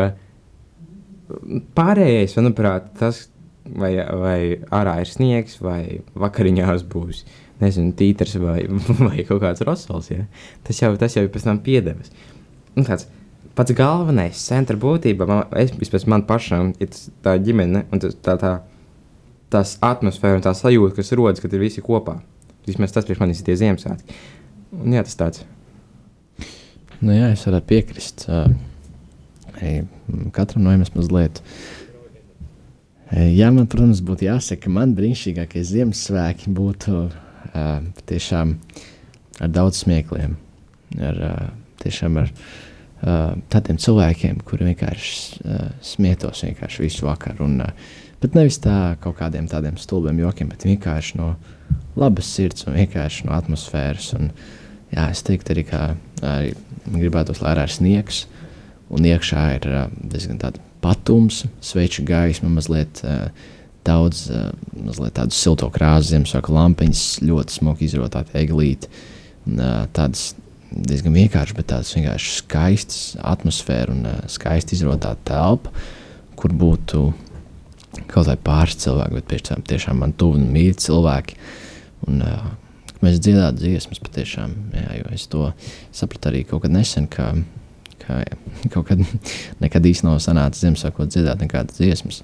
pārējais, 1.76 2.38
manuprāt, 2.40 2.88
tas, 3.02 3.26
vai, 3.68 3.92
vai 4.00 4.40
ārā 4.80 5.02
ir 5.04 5.12
sniegs, 5.12 5.60
vai 5.60 6.06
vakariņās 6.16 6.88
būs 6.88 7.26
nezinu, 7.60 7.92
tītars 8.00 8.40
vai, 8.40 8.62
vai 9.10 9.28
kaut 9.28 9.44
kāds 9.44 9.68
rosals, 9.68 10.08
ja? 10.14 10.24
tas, 10.64 10.80
jau, 10.80 10.96
tas 10.96 11.20
jau 11.20 11.28
ir 11.28 11.32
pēc 11.36 11.52
tam 11.52 11.60
piedevas. 11.68 12.16
Un 12.80 12.88
tāds, 12.88 13.10
pats 13.58 13.74
galvenais 13.78 14.38
centra 14.50 14.78
būtība, 14.80 15.28
man, 15.30 15.46
es, 15.58 15.74
vispār 15.80 16.06
man 16.14 16.26
pašam, 16.30 16.74
ir 16.84 16.94
tā 17.26 17.38
ģimene 17.42 17.86
un 17.92 18.02
tā, 18.04 18.12
tā, 18.24 18.36
tā, 18.42 18.54
tās 19.54 19.76
atmosfēra 19.86 20.40
un 20.40 20.46
tā 20.46 20.54
sajūta, 20.58 20.96
kas 20.98 21.14
rodas, 21.18 21.42
kad 21.44 21.54
ir 21.56 21.64
visi 21.66 21.84
kopā. 21.84 22.20
Vismaz 22.68 22.94
tas 22.94 23.08
priekš 23.08 23.24
manis 23.24 23.42
ir 23.42 23.48
tie 23.48 23.56
Ziemassvētki. 23.62 24.18
Un 24.84 24.94
jā, 24.98 25.04
tas 25.08 25.18
tāds. 25.18 25.44
Nu, 27.00 27.14
jā, 27.16 27.32
es 27.32 27.46
varētu 27.48 27.70
piekrist. 27.70 28.28
Uh, 28.28 28.52
katram 30.36 30.66
no 30.66 30.74
jums 30.76 30.92
mazliet. 30.94 31.42
Jā, 33.08 33.48
man, 33.56 33.70
protams, 33.72 34.04
būtu 34.04 34.28
jāsaka, 34.28 34.66
ka 34.66 34.74
man 34.74 34.94
brīnišķīgākie 34.98 35.64
Ziemassvētki 35.70 36.52
būtu 36.54 37.06
uh, 37.08 37.78
tiešām 38.12 38.58
ar 39.40 39.54
daudz 39.56 39.86
smiekliem. 39.86 40.36
Ar, 41.00 41.24
uh, 41.24 41.46
tiešām 41.80 42.20
ar 42.20 42.34
uh, 42.34 42.67
tādiem 43.02 43.78
cilvēkiem, 43.78 44.42
kuri 44.48 44.72
vienkārši 44.72 45.42
uh, 45.44 45.66
smietos 45.86 46.44
vienkārši 46.48 46.86
visu 46.86 47.06
vakaru. 47.06 47.46
Un, 47.46 47.60
uh, 47.62 47.98
bet 48.24 48.38
nevis 48.38 48.58
tā 48.64 48.96
kaut 49.04 49.20
kādiem 49.20 49.50
tādiem 49.50 49.78
stulbiem 49.78 50.24
jokiem, 50.24 50.50
bet 50.50 50.66
vienkārši 50.66 51.20
no 51.20 51.36
labas 51.98 52.30
sirds 52.34 52.66
un 52.66 52.78
vienkārši 52.78 53.28
no 53.28 53.36
atmosfēras. 53.38 54.14
Un, 54.18 54.32
jā, 54.94 55.10
es 55.12 55.22
teiktu 55.28 55.54
arī, 55.54 55.66
ka 55.70 55.84
arī 56.26 56.56
gribētos, 56.88 57.44
lai 57.44 57.54
ir 57.58 57.74
sniegs. 57.74 58.26
Un 58.90 59.06
iekšā 59.06 59.44
ir 59.60 59.70
uh, 59.70 59.86
diezgan 60.02 60.42
patums, 60.82 61.44
sveču 61.62 62.06
gaisma, 62.08 62.50
mazliet 62.50 63.04
uh, 63.04 63.28
daudz, 63.86 64.26
uh, 64.32 64.50
mazliet 64.74 65.18
tādu 65.20 65.36
silto 65.38 65.70
krāsu, 65.74 66.16
Ziemassvētku 66.16 66.56
lampiņas, 66.56 67.06
ļoti 67.28 67.60
smuki 67.60 67.90
izrotāti 67.92 68.40
eglīti. 68.42 68.90
Uh, 69.46 69.86
tādas 69.94 70.32
diezgan 70.72 71.16
vienkāršas, 71.16 71.58
bet 71.58 71.70
tādas 71.72 71.94
vienkārši 71.96 72.34
skaistas 72.42 73.02
atmosfēra 73.22 73.94
un 73.94 74.06
uh, 74.10 74.20
skaisti 74.32 74.78
izrotāta 74.78 75.20
telpa, 75.32 75.74
kur 76.38 76.54
būtu 76.54 77.04
kaut 78.08 78.28
kādi 78.28 78.40
pāris 78.46 78.80
cilvēki, 78.84 79.18
bet 79.18 79.30
tiešām, 79.34 79.66
tiešām 79.68 80.02
man 80.04 80.16
tuvu 80.18 80.38
un 80.40 80.50
mīļi 80.54 80.80
cilvēki. 80.86 81.38
Un, 82.08 82.22
uh, 82.22 82.50
mēs 83.02 83.22
dziedātu 83.24 83.64
dziesmas 83.64 84.02
patiešām, 84.04 84.58
jā, 84.76 84.90
jo 85.02 85.14
es 85.16 85.28
to 85.32 85.52
sapratu 85.96 86.32
arī 86.32 86.44
kaut 86.50 86.66
kad 86.66 86.74
nesen, 86.74 87.10
ka 87.12 87.32
kā 88.08 88.22
kaut 88.74 88.88
kad 88.92 89.02
nekad 89.64 89.88
īsti 89.88 90.08
nav 90.08 90.22
sanācis 90.24 90.66
Ziemassvētkos 90.66 91.12
dziedāt 91.14 91.44
nekādas 91.44 91.80
dziesmas. 91.80 92.22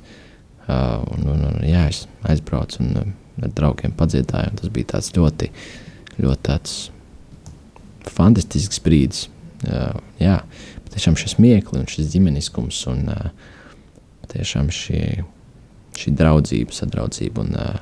Uh, 0.64 1.02
un, 1.12 1.28
un, 1.28 1.46
un, 1.50 1.60
jā, 1.68 1.90
es 1.92 2.06
aizbraucu 2.30 2.80
un 2.86 3.14
ar 3.44 3.52
draugiem 3.52 3.96
padziedāju. 3.98 4.54
Tas 4.60 4.72
bija 4.74 4.94
tāds 4.96 5.12
ļoti, 5.16 5.50
ļoti 6.22 6.46
tāds 6.48 6.78
fantastisks 8.12 8.82
brīdis. 8.84 9.28
Uh, 9.64 9.96
jā, 10.20 10.42
tiešām 10.92 11.16
šis 11.20 11.38
mieklis 11.40 11.80
un 11.80 11.90
šis 11.90 12.12
ģimeniskums 12.14 12.82
un 12.92 13.06
uh, 13.14 13.30
tiešām 14.34 14.72
šie, 14.74 15.24
šī 16.00 16.14
draudzība, 16.18 16.76
sadraudzība 16.76 17.46
un 17.46 17.56
uh, 17.56 17.78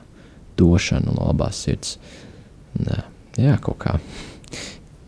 došana 0.59 1.09
no 1.09 1.29
labās 1.29 1.63
sirds. 1.65 1.97
Un, 2.77 2.91
uh, 2.91 3.05
jā, 3.39 3.57
kaut 3.63 3.79
kā 3.81 3.97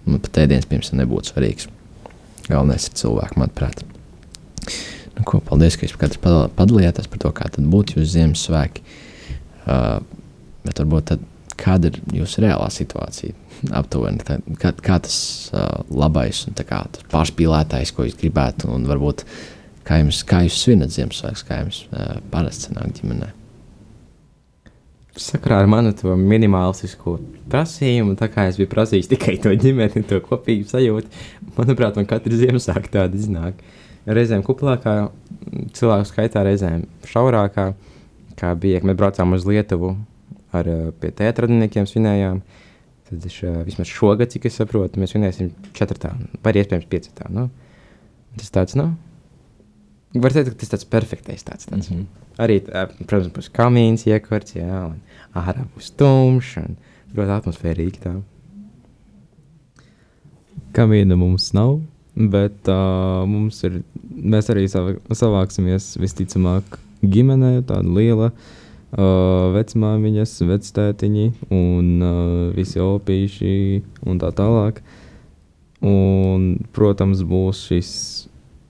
man 0.08 0.22
pat 0.24 0.44
ēdienas 0.44 0.68
pirms 0.70 0.94
nebūtu 0.96 1.32
svarīgs. 1.32 1.70
Galvenais 2.50 2.90
ir 2.90 2.98
cilvēks, 3.00 3.38
manuprāt. 3.40 3.86
Nu, 5.14 5.24
ko, 5.28 5.40
paldies, 5.46 5.78
ka 5.78 5.86
jūs 5.86 5.96
katrs 6.00 6.20
padalījāties 6.58 7.08
par 7.12 7.22
to, 7.22 7.32
kā 7.38 7.48
būtu 7.54 8.00
jūsu 8.00 8.16
Ziemassvētki. 8.18 8.84
Uh, 9.64 10.02
bet 10.66 10.82
varbūt 10.82 11.12
tad, 11.14 11.24
kāda 11.60 11.92
ir 11.92 12.00
jūsu 12.20 12.44
reālā 12.44 12.70
situācija? 12.74 13.36
Aptuveni, 13.76 14.24
tā, 14.26 14.40
kā, 14.60 14.74
kā 14.84 14.98
tas 15.04 15.18
uh, 15.54 15.84
labais 15.94 16.44
un 16.50 16.58
kā, 16.58 16.82
pārspīlētais, 17.14 17.94
ko 17.96 18.08
jūs 18.08 18.18
gribētu, 18.20 18.68
un 18.74 18.88
varbūt 18.90 19.24
kā 19.88 20.02
jums, 20.02 20.24
kā 20.28 20.44
jūs 20.48 20.60
svinat 20.66 20.92
Ziemassvētkus, 20.96 21.46
kā 21.48 21.62
jums 21.62 21.80
uh, 21.92 22.18
parasti 22.34 22.70
sanāk 22.70 22.92
ģimenei. 23.00 23.32
Sakrā 25.14 25.60
ar 25.62 25.68
manu 25.70 25.94
minimālistisko 26.18 27.20
prasījumu, 27.54 28.16
tā 28.18 28.32
kā 28.34 28.48
es 28.50 28.58
biju 28.58 28.72
prasījis 28.72 29.12
tikai 29.12 29.38
to 29.44 29.54
ģimeni, 29.62 30.02
to 30.10 30.18
kopīgu 30.26 30.66
sajūtu, 30.72 31.24
manuprāt, 31.60 32.00
man 32.00 32.10
katru 32.10 32.40
Ziemassvētku 32.40 32.96
tāda 32.96 33.20
iznāk. 33.20 33.62
Reizēm 34.10 34.42
kuplākā, 34.44 34.96
cilvēku 35.78 36.10
skaitā, 36.10 36.42
reizēm 36.44 36.88
šaurākā, 37.08 37.70
kā 38.40 38.56
bija, 38.60 38.82
kad 38.82 38.90
mēs 38.90 39.00
braucām 39.00 39.38
uz 39.38 39.46
Lietuvu 39.48 39.94
ar 40.58 40.70
pie 41.00 41.12
teātradiniekiem 41.18 41.88
svinējām. 41.90 42.42
Tad 43.10 43.26
es, 43.28 43.40
vismaz 43.68 43.90
šogad, 43.92 44.32
cik 44.34 44.48
es 44.50 44.58
saprotu, 44.60 45.02
mēs 45.02 45.14
svinēsim 45.14 45.52
četrtā, 45.76 46.14
vai 46.44 46.54
iespējams 46.58 46.90
piecatā. 46.90 47.28
Nu? 47.34 47.50
Tas 48.40 48.54
tāds, 48.54 48.78
nu, 48.80 48.88
var 50.16 50.34
teikt, 50.34 50.54
ka 50.54 50.62
tas 50.64 50.74
tāds 50.74 50.88
perfektais 50.90 51.44
tāds. 51.46 51.68
tāds. 51.70 51.92
Mm 51.92 51.98
-hmm. 51.98 52.06
Arī, 52.42 52.62
protams, 53.06 53.34
būs 53.34 53.52
kamīns 53.54 54.08
iekārts, 54.08 54.56
jā, 54.56 54.86
un 54.90 55.02
ārā 55.36 55.66
būs 55.76 55.92
tumšs 55.98 56.58
un 56.58 56.78
ļoti 57.16 57.32
atmosfērīgi 57.38 58.00
tā. 58.02 58.22
Kamīna 60.74 61.16
mums 61.16 61.54
nav, 61.54 61.82
bet 62.16 62.68
uh, 62.68 63.28
mums 63.28 63.64
ir, 63.64 63.84
mēs 64.10 64.50
arī 64.50 64.68
sav, 64.68 64.96
savāksimies 65.10 65.98
visticamāk 65.98 66.64
ģimenē, 67.04 67.62
tāda 67.62 67.94
liela 67.94 68.26
uh, 68.26 68.63
vecmāmiņas, 68.94 70.36
vectētiņi 70.46 71.26
un 71.50 71.88
uh, 72.04 72.52
visi 72.54 72.82
opīši 72.84 73.56
un 74.06 74.20
tā 74.22 74.30
tālāk. 74.36 74.84
Un, 75.84 76.62
protams, 76.72 77.24
būs 77.28 77.66
šis 77.68 77.90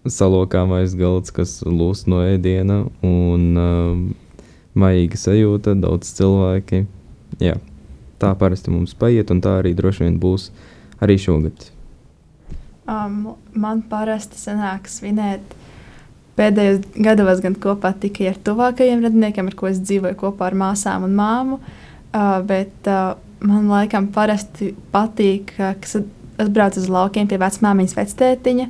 salokāmais 0.09 0.95
galds, 0.97 1.31
kas 1.31 1.61
lūst 1.67 2.07
no 2.09 2.23
ēdiena, 2.25 2.83
un 3.05 3.43
uh, 3.59 4.47
maīga 4.79 5.19
sajūta, 5.19 5.75
daudz 5.79 6.09
cilvēki. 6.17 6.85
Jā, 7.43 7.57
tā 8.21 8.33
parasti 8.39 8.73
mums 8.73 8.95
paiet, 8.97 9.31
un 9.31 9.43
tā 9.43 9.59
arī 9.61 9.75
droši 9.77 10.07
vien 10.07 10.17
būs 10.21 10.49
arī 11.03 11.19
šogad. 11.21 11.69
Um, 12.83 13.35
man 13.55 13.83
parasti 13.87 14.39
sanāk 14.39 14.89
svinēt 14.91 15.53
pēdējos 16.37 16.83
gados 17.05 17.41
gan 17.43 17.55
kopā 17.61 17.93
tikai 18.03 18.31
ar 18.31 18.39
tuvākajiem 18.45 19.03
radiniekiem, 19.05 19.51
ar 19.51 19.57
ko 19.59 19.69
es 19.69 19.81
dzīvoju 19.83 20.17
kopā 20.19 20.49
ar 20.49 20.57
māsām 20.57 21.07
un 21.07 21.17
māmu, 21.17 21.59
uh, 21.59 22.39
bet 22.47 22.89
uh, 22.89 23.13
man 23.43 23.69
laikam 23.71 24.09
parasti 24.15 24.71
patīk, 24.93 25.55
ka 25.57 25.75
es 25.77 25.97
atbraucu 26.41 26.81
uz 26.81 26.89
laukiem 26.89 27.29
pie 27.29 27.37
vecmāmiņas 27.41 27.97
vectētiņa, 27.99 28.69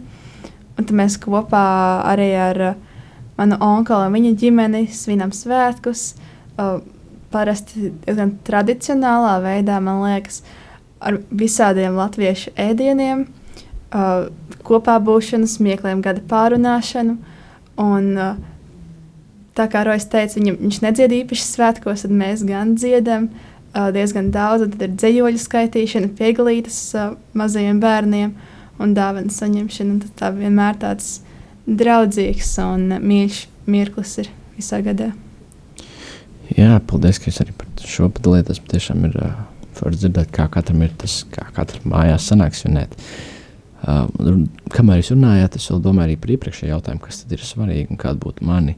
Un 0.74 0.88
tad 0.88 0.96
mēs 0.98 1.20
kopā 1.22 1.64
arī 2.10 2.32
ar 2.40 2.62
uh, 2.72 2.78
manu 3.38 3.60
onkuli 3.62 4.08
un 4.08 4.16
viņa 4.18 4.34
ģimeni 4.42 4.88
svinam 4.94 5.34
svētkus. 5.36 6.14
Uh, 6.58 6.80
parasti 7.34 7.92
diezgan 8.06 8.36
tradicionālā 8.46 9.38
veidā, 9.42 9.80
man 9.82 10.04
liekas, 10.06 10.42
ar 11.02 11.20
visādiem 11.34 11.98
latviešu 11.98 12.54
ēdieniem, 12.62 13.26
uh, 13.26 14.28
kopā 14.66 15.00
būšanu, 15.02 15.50
smiekliem, 15.50 16.02
gada 16.06 16.26
pārunāšanu. 16.30 17.18
Un, 17.82 18.12
tā 19.58 19.68
kā 19.72 19.82
Rojas 19.88 20.06
teica, 20.12 20.38
viņam, 20.40 20.60
viņš 20.62 20.80
nedzied 20.86 21.14
īpaši 21.24 21.46
svētkos, 21.48 22.06
tad 22.06 22.14
mēs 22.14 22.46
gan 22.46 22.76
dziedam 22.78 23.32
diezgan 23.74 24.30
daudz. 24.34 24.68
Tad 24.76 24.88
ir 24.88 24.98
dzējoļu 24.98 25.42
skaitīšana, 25.42 26.12
pieglītas 26.20 26.82
mazajiem 27.38 27.80
bērniem. 27.82 28.34
Uh, 28.34 28.50
un 28.82 28.94
dāvana 28.98 29.34
saņemšana. 29.34 30.00
Tas 30.04 30.16
tā 30.20 30.32
vienmēr 30.36 30.78
tāds 30.82 31.18
draudzīgs 31.68 32.56
un 32.66 32.98
mīļš 33.04 33.44
mirklis 33.72 34.18
ir 34.24 34.32
visā 34.58 34.82
gadā. 34.86 35.12
Jā, 36.54 36.78
paldies, 36.90 37.20
ka 37.22 37.32
jūs 37.32 37.42
arī 37.44 37.56
par 37.58 37.70
šo 37.88 38.10
padalījāties. 38.14 38.64
Tiešām 38.76 39.10
ir 39.10 39.20
Var 39.74 39.96
dzirdēt, 39.98 40.28
kā 40.30 40.44
katram 40.54 40.84
ir 40.86 40.92
tas, 41.02 41.24
kā 41.34 41.48
katram 41.56 41.88
mājās 41.96 42.28
sanāk 42.30 42.54
svinēt. 42.54 42.92
Uh, 42.94 43.33
kamēr 43.84 45.02
jūs 45.02 45.12
runājāt, 45.14 45.58
es 45.60 45.68
domāju 45.84 46.08
arī 46.08 46.20
par 46.20 46.32
iepriekšējo 46.36 46.72
jautājumu, 46.72 47.04
kas 47.04 47.24
tad 47.24 47.36
ir 47.36 47.44
svarīgi 47.44 47.92
un 47.92 48.00
kāda 48.00 48.22
būtu 48.24 48.46
mani 48.48 48.78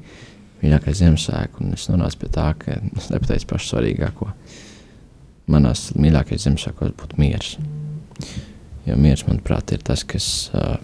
mīļākais 0.63 1.01
Ziemassvētku. 1.01 1.62
Un 1.62 1.75
es 1.77 1.85
nonācu 1.91 2.24
pie 2.24 2.31
tā, 2.33 2.47
ka 2.57 2.79
es 2.97 3.12
nepateicu 3.13 3.50
pašu 3.51 3.71
svarīgāko. 3.74 4.31
Manās 5.51 5.88
mīļākais 5.93 6.47
Ziemassvētkos 6.47 6.95
būtu 6.97 7.21
miers. 7.21 7.55
Jo 8.85 8.97
miers, 9.01 9.25
manuprāt, 9.27 9.74
ir 9.75 9.85
tas, 9.85 10.03
kas 10.07 10.27
uh, 10.57 10.77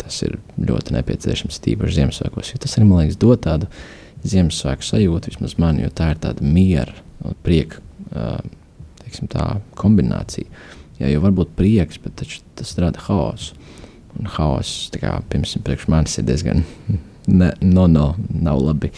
tas 0.00 0.22
ir 0.26 0.36
ļoti 0.60 0.96
nepieciešams 0.98 1.60
tīpaši 1.64 2.00
Ziemassvētkos. 2.00 2.54
Tas 2.60 2.76
arī, 2.76 2.88
man 2.88 3.04
liekas, 3.04 3.20
dod 3.20 3.44
tādu 3.46 3.70
Ziemassvētku 4.28 4.86
sajūtu, 4.86 5.32
vismaz 5.32 5.56
man, 5.60 5.80
jo 5.80 5.88
tā 5.92 6.12
ir 6.12 6.20
tāda 6.22 6.44
miera 6.44 6.94
un 7.24 7.36
prieka 7.46 7.80
uh, 8.12 8.42
teiksim, 9.02 9.28
tā, 9.32 9.56
kombinācija. 9.78 10.48
Jā, 11.02 11.10
jo 11.10 11.22
var 11.24 11.34
būt 11.34 11.56
prieks, 11.58 11.98
bet 12.02 12.22
tas 12.58 12.76
rada 12.78 13.02
haosu. 13.08 13.58
Un 14.20 14.28
haoss, 14.28 14.90
kā 15.00 15.16
piemēram, 15.32 15.64
priekš 15.66 15.88
manis 15.90 16.18
ir 16.20 16.26
diezgan 16.28 16.62
ne, 17.40 17.48
no, 17.64 17.88
no, 17.90 18.12
nav 18.30 18.60
labi. 18.62 18.92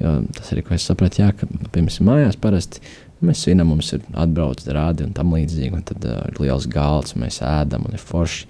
Jo 0.00 0.18
tas 0.36 0.50
arī, 0.52 0.64
ko 0.66 0.74
es 0.76 0.86
sapratu, 0.88 1.22
jā, 1.22 1.30
ka, 1.36 1.48
piemēram, 1.72 2.08
mājās 2.08 2.40
parasti 2.40 2.82
mēs 3.24 3.44
svinam, 3.44 3.70
mums 3.72 3.92
ir 3.96 4.02
atbraucis 4.18 4.68
rādi 4.74 5.06
un 5.06 5.14
tam 5.16 5.32
līdzīgi, 5.36 5.72
un 5.76 5.84
tad 5.86 6.04
uh, 6.04 6.24
ir 6.28 6.40
liels 6.42 6.66
galds, 6.72 7.14
un 7.14 7.24
mēs 7.24 7.40
ēdam, 7.44 7.86
un 7.88 7.96
ir 7.96 8.02
forši, 8.02 8.48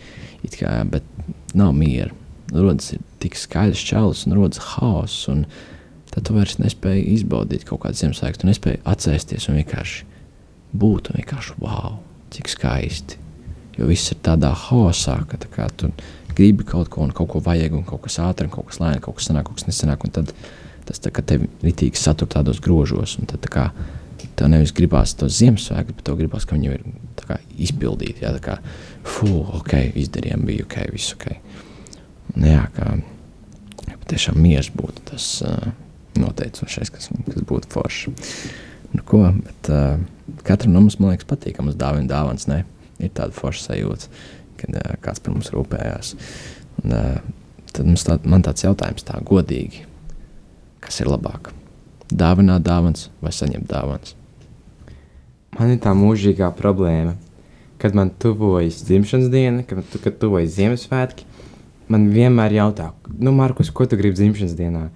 kā, 0.56 0.72
bet 0.90 1.06
nav 1.58 1.74
miera. 1.76 2.14
Rodas 2.54 2.92
tik 3.22 3.38
skaļs 3.38 3.82
čalis, 3.86 4.24
un 4.26 4.36
rodas 4.38 4.62
haoss, 4.72 5.26
un 5.30 5.44
tad 6.12 6.26
tu 6.26 6.36
vairs 6.36 6.58
nespēji 6.62 7.06
izbaudīt 7.16 7.66
kaut 7.68 7.82
kādu 7.84 7.98
Ziemassvētku, 8.00 8.42
tu 8.42 8.50
nespēji 8.50 8.82
atcēsties 8.86 9.48
un 9.50 9.58
vienkārši 9.60 10.06
būt 10.76 11.10
un 11.10 11.20
vienkārši 11.20 11.58
wow, 11.62 11.98
cik 12.34 12.50
skaisti. 12.52 13.18
Jo 13.76 13.88
viss 13.90 14.12
ir 14.12 14.20
tādā 14.24 14.52
haosā, 14.56 15.18
ka 15.28 15.38
tā 15.40 15.50
kā, 15.52 15.66
tu 15.76 15.90
gribi 16.36 16.64
kaut 16.68 16.88
ko, 16.92 17.04
un 17.04 17.12
kaut 17.16 17.28
ko 17.32 17.42
vajag, 17.44 17.74
un 17.76 17.84
kaut 17.84 18.06
kas 18.06 18.18
ātri, 18.24 18.48
un 18.48 18.54
kaut 18.54 18.70
kas 18.70 18.80
lēni, 18.80 19.02
kaut 19.04 19.18
kas 19.18 19.28
sanāk, 19.28 19.48
kaut 19.48 19.60
kas 19.60 19.68
nesanāk. 19.68 20.06
Tad 20.16 20.32
tas 20.86 21.02
tā, 21.02 21.10
tevi 21.10 21.48
ritīgi 21.64 21.98
satur 22.00 22.30
tādos 22.32 22.60
grožos. 22.62 23.16
Tad 23.28 23.42
tā 23.44 23.52
kā, 23.52 23.66
tev 24.36 24.50
nevis 24.52 24.74
gribās 24.76 25.14
to 25.18 25.28
Ziemassvētku, 25.32 25.96
bet 25.96 26.06
tev 26.08 26.18
gribās, 26.20 26.46
ka 26.48 26.56
viņi 26.56 26.72
ir 26.72 26.86
kā, 27.26 27.38
izpildīti. 27.68 28.24
Jā, 28.24 28.32
tā 28.36 28.42
kā, 28.44 28.56
fu, 29.06 29.28
ok, 29.58 29.74
izdarījām, 30.04 30.44
bija 30.48 30.66
ok, 30.66 30.78
viss 30.94 31.16
ok. 31.16 31.28
Un, 32.34 32.48
jā, 32.48 32.64
kā, 32.76 32.92
tiešām 34.10 34.38
miers 34.40 34.70
būtu 34.74 35.08
tas 35.10 35.30
uh, 35.46 35.70
noteicošais, 36.20 36.92
kas, 36.94 37.10
kas 37.26 37.48
būtu 37.48 37.72
forši. 37.72 38.12
Nu, 38.94 39.02
ko, 39.06 39.24
bet, 39.40 39.72
uh, 39.72 39.96
katram 40.46 40.74
no 40.74 40.84
mums, 40.84 40.98
man 41.00 41.12
liekas, 41.12 41.28
patīk, 41.28 41.56
ka 41.56 41.64
mums 41.66 41.78
dāvina 41.78 42.10
dāvāns. 42.10 42.46
Ne? 42.50 42.62
Ir 43.02 43.12
tāda 43.16 43.34
forša 43.36 43.70
sajūta, 43.70 44.10
kad 44.60 44.78
uh, 44.78 44.94
kāds 45.04 45.22
par 45.22 45.34
mums 45.36 45.52
rūpējās. 45.54 46.14
Un, 46.82 46.94
uh, 46.96 47.44
tad 47.76 47.90
tā, 48.08 48.18
man 48.24 48.44
tāds 48.46 48.64
jautājums, 48.64 49.04
tā 49.06 49.20
godīgi, 49.26 49.84
kas 50.84 51.02
ir 51.02 51.10
labāk? 51.12 51.52
Dāvināt 52.06 52.64
dāvāns 52.66 53.08
vai 53.20 53.34
saņemt 53.34 53.68
dāvāns? 53.70 54.14
Man 55.56 55.72
ir 55.72 55.80
tā 55.82 55.94
mūžīgā 55.96 56.50
problēma, 56.56 57.14
kad 57.80 57.96
man 57.96 58.10
tuvojas 58.22 58.82
dzimšanas 58.86 59.30
diena, 59.32 59.64
kad, 59.68 59.84
kad 60.02 60.18
tuvojas 60.20 60.54
Ziemassvētki. 60.56 61.26
Man 61.92 62.08
vienmēr 62.10 62.56
jautā, 62.56 62.90
nu, 63.14 63.30
Markus, 63.34 63.70
ko 63.70 63.86
tu 63.86 63.98
gribi 63.98 64.18
dzimšanas 64.18 64.56
dienā? 64.58 64.88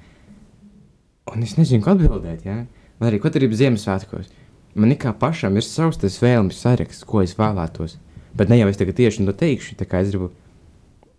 Un 1.31 1.45
es 1.47 1.55
nezinu, 1.59 1.85
ko 1.85 1.95
atbildēt. 1.95 2.43
Ja? 2.45 2.65
Man 2.99 3.09
arī, 3.09 3.21
ko 3.23 3.31
tu 3.31 3.39
gribi 3.39 3.59
Ziemassvētkos? 3.59 4.29
Man 4.75 4.95
kā 5.01 5.13
pašam 5.17 5.59
ir 5.59 5.67
savs 5.67 6.01
tas 6.01 6.19
vēlmes 6.23 6.61
saraksts, 6.63 7.07
ko 7.09 7.25
es 7.25 7.37
vēlētos. 7.39 7.97
Bet 8.37 8.51
ne 8.51 8.61
jau 8.61 8.71
es 8.71 8.79
tagad 8.79 8.99
tieši 8.99 9.27
to 9.27 9.35
teikšu, 9.37 9.77
tā 9.79 9.87
kā 9.89 10.05
es 10.05 10.13
gribu. 10.13 10.31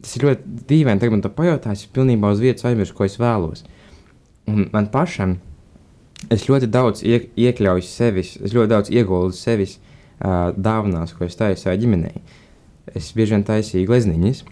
Tas 0.01 0.15
ir 0.17 0.25
ļoti 0.25 0.65
dīvaini, 0.69 1.01
tagad 1.01 1.17
man 1.17 1.23
to 1.25 1.31
pajautās, 1.35 1.83
es 1.83 1.93
pilnībā 1.93 2.31
uz 2.33 2.41
vietas 2.41 2.65
aizmirsu, 2.65 2.95
ko 2.97 3.05
es 3.05 3.19
vēlos. 3.21 3.65
Un 4.49 4.65
man 4.73 4.87
pašam, 4.93 5.35
es 6.33 6.47
ļoti 6.49 6.69
daudz 6.71 7.03
iek, 7.05 7.29
iekļauju 7.37 7.85
sevis, 7.85 8.35
es 8.41 8.55
ļoti 8.55 8.71
daudz 8.71 8.93
ieguldu 8.93 9.37
sevis 9.37 9.77
uh, 9.77 10.49
dāvanās, 10.55 11.13
ko 11.13 11.27
es 11.27 11.37
taisu 11.37 11.65
savai 11.65 11.77
ģimenei. 11.83 12.23
Es 12.97 13.11
bieži 13.15 13.35
vien 13.35 13.45
taisīju 13.45 13.89
glezniņas 13.91 14.43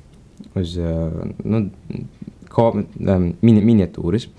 uz 0.59 0.75
uh, 0.79 1.17
nu, 1.43 1.63
ko, 2.53 2.69
um, 2.75 3.27
mini, 3.41 3.63
miniatūras, 3.65 4.29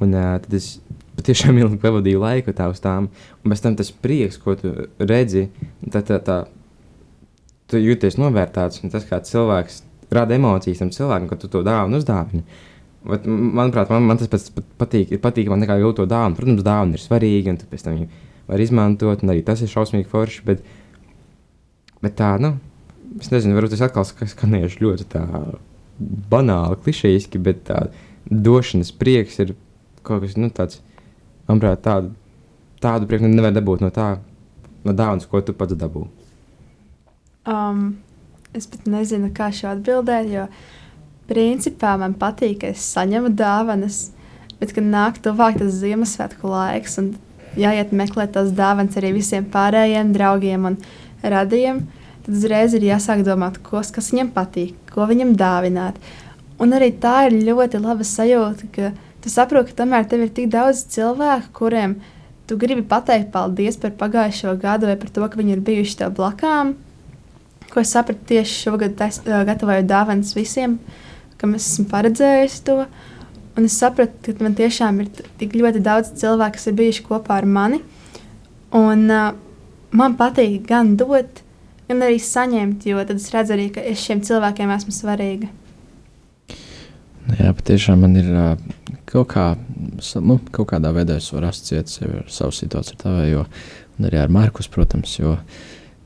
un 0.00 0.12
uh, 0.12 0.34
tad 0.44 0.58
es 0.60 0.74
patiešām 1.18 1.58
ilgi 1.62 1.78
pavadīju 1.82 2.20
laiku 2.22 2.54
tā 2.56 2.68
uz 2.72 2.82
tām. 2.84 3.08
Un 3.42 3.52
pēc 3.52 3.64
tam 3.64 3.78
tas 3.78 3.90
prieks, 3.92 4.38
ko 4.42 4.56
tu 4.58 4.72
redzi, 4.98 5.48
tā, 5.90 6.02
tā, 6.06 6.20
tā, 6.24 6.38
tu 7.70 7.80
jūties 7.80 8.18
novērtēts. 8.20 8.82
Un 8.84 8.92
tas, 8.94 9.06
kā 9.08 9.20
cilvēks 9.24 9.82
rada 10.14 10.36
emocijas 10.36 10.82
tam 10.82 10.92
cilvēkam, 10.94 11.28
kad 11.30 11.42
tu 11.42 11.50
to 11.52 11.64
dāvanu 11.66 12.00
uzdāvini. 12.00 12.44
Bet, 13.04 13.26
manuprāt, 13.28 13.90
man, 13.92 14.06
man 14.08 14.20
tas 14.20 14.30
pats 14.32 14.52
patīk, 14.80 15.12
ir 15.12 15.20
patīkami 15.24 15.64
nekā 15.64 15.76
gūt 15.82 16.00
to 16.00 16.06
dāvanu. 16.08 16.38
Protams, 16.38 16.64
dāvana 16.64 16.96
ir 16.96 17.02
svarīga, 17.02 17.52
un 17.52 17.60
tu 17.60 17.68
pēc 17.68 17.84
tam 17.84 17.98
viņu 17.98 18.22
var 18.48 18.60
izmantot, 18.60 19.24
arī 19.28 19.44
tas 19.44 19.60
ir 19.64 19.72
šausmīgi 19.72 20.08
forši. 20.08 20.44
Bet, 20.48 20.64
bet 22.04 22.16
tā, 22.20 22.34
nu, 22.40 22.54
es 23.20 23.30
nezinu, 23.32 23.56
varbūt 23.58 23.76
es 23.76 23.84
atkal 23.84 24.06
skanēšu 24.08 24.84
ļoti 24.84 25.08
tā 25.12 25.24
banāli, 26.32 26.80
klišejiski, 26.84 27.40
bet 27.44 27.66
tā 27.68 27.86
došanas 28.30 28.90
prieks 28.96 29.38
ir 29.44 29.54
kaut 30.04 30.24
kas 30.24 30.36
nu, 30.40 30.48
tāds 30.52 30.80
Manuprāt, 31.48 31.82
tādu, 31.84 32.14
tādu 32.80 33.08
prieku 33.08 33.28
nevar 33.28 33.52
dabūt 33.52 33.84
no 33.84 33.90
tā, 33.92 34.14
no 34.84 34.94
dāvanas, 34.96 35.28
ko 35.28 35.42
tu 35.44 35.52
pats 35.56 35.76
dabū. 35.76 36.06
Um, 37.44 37.98
es 38.56 38.68
pat 38.70 38.86
nezinu, 38.88 39.28
kā 39.36 39.50
šo 39.52 39.74
atbildēt, 39.74 40.30
jo 40.32 40.46
principā 41.28 41.94
man 42.00 42.16
patīk, 42.16 42.62
ka 42.62 42.72
es 42.72 42.84
saņemu 42.94 43.34
dāvanas, 43.36 44.06
bet 44.60 44.72
kad 44.76 44.86
nāk 44.88 45.20
tuvāk 45.24 45.58
tas 45.60 45.76
Ziemassvētku 45.82 46.48
laiks 46.48 46.96
un 47.02 47.12
jāiet 47.60 47.92
meklēt 47.92 48.34
tās 48.36 48.52
dāvanas 48.56 48.96
arī 49.00 49.14
visiem 49.18 49.44
pārējiem 49.52 50.12
draugiem 50.14 50.70
un 50.70 50.78
radiem, 51.22 51.84
tad 52.24 52.36
uzreiz 52.38 52.74
ir 52.76 52.88
jāsāk 52.88 53.24
domāt, 53.26 53.60
ko, 53.64 53.82
kas 53.84 54.12
viņam 54.12 54.32
patīk, 54.36 54.76
ko 54.92 55.08
viņam 55.10 55.34
dāvināt. 55.38 56.00
Un 56.62 56.72
arī 56.76 56.92
tā 57.02 57.26
ir 57.28 57.40
ļoti 57.44 57.80
laba 57.82 58.06
sajūta, 58.06 58.70
ka 58.72 58.92
tu 59.24 59.32
saproti, 59.32 59.72
ka 59.72 59.80
tomēr 59.80 60.04
tev 60.08 60.26
ir 60.26 60.32
tik 60.36 60.50
daudz 60.52 60.84
cilvēku, 60.92 61.48
kuriem 61.56 61.96
tu 62.44 62.58
gribi 62.60 62.84
pateikt 62.84 63.30
paldies 63.32 63.78
par 63.80 63.94
pagājušo 63.96 64.52
gadu 64.60 64.90
vai 64.90 64.98
par 65.00 65.12
to, 65.14 65.24
ka 65.24 65.40
viņi 65.40 65.56
ir 65.56 65.62
bijuši 65.64 65.96
tev 66.02 66.12
blakām. 66.18 66.74
Ko 67.72 67.80
es 67.80 67.94
sapratu 67.96 68.28
tieši 68.28 68.58
šogad, 68.66 68.98
tais, 68.98 69.22
gatavoju 69.24 69.86
dāvanas 69.88 70.34
visiem, 70.36 70.76
kam 71.40 71.56
es 71.56 71.70
esmu 71.72 71.88
paredzējis 71.94 72.60
to. 72.68 72.82
Un 73.56 73.70
es 73.70 73.78
sapratu, 73.80 74.34
ka 74.34 74.44
man 74.44 74.58
tiešām 74.58 75.00
ir 75.00 75.24
tik 75.40 75.56
ļoti 75.56 75.80
daudz 75.82 76.12
cilvēku, 76.20 76.58
kas 76.58 76.68
ir 76.68 76.78
bijuši 76.82 77.08
kopā 77.08 77.40
ar 77.40 77.48
mani. 77.48 77.80
Un, 78.76 79.08
uh, 79.08 79.32
man 79.94 80.16
patīk 80.20 80.66
gan 80.68 80.96
dot, 81.00 81.40
gan 81.88 82.04
arī 82.04 82.20
saņemt, 82.20 82.84
jo 82.90 83.00
tad 83.08 83.16
es 83.22 83.30
redzu 83.32 83.56
arī, 83.56 83.70
ka 83.72 83.84
es 83.88 84.04
šiem 84.04 84.20
cilvēkiem 84.26 84.74
esmu 84.74 84.94
svarīga. 84.94 85.48
Jā, 87.34 87.50
patiešām 87.56 88.02
man 88.04 88.14
ir 88.18 88.28
kaut, 89.08 89.28
kā, 89.32 89.46
nu, 90.22 90.36
kaut 90.54 90.68
kādā 90.70 90.90
veidā 90.94 91.16
es 91.20 91.30
varu 91.34 91.48
asociēt 91.50 91.90
sevi 91.90 92.20
ar 92.20 92.28
savu 92.30 92.54
situāciju, 92.54 92.96
ar 92.96 93.00
tavējo, 93.00 93.46
un 93.98 94.08
arī 94.08 94.20
ar 94.20 94.34
Markus, 94.34 94.68
protams, 94.70 95.16
jo, 95.18 95.34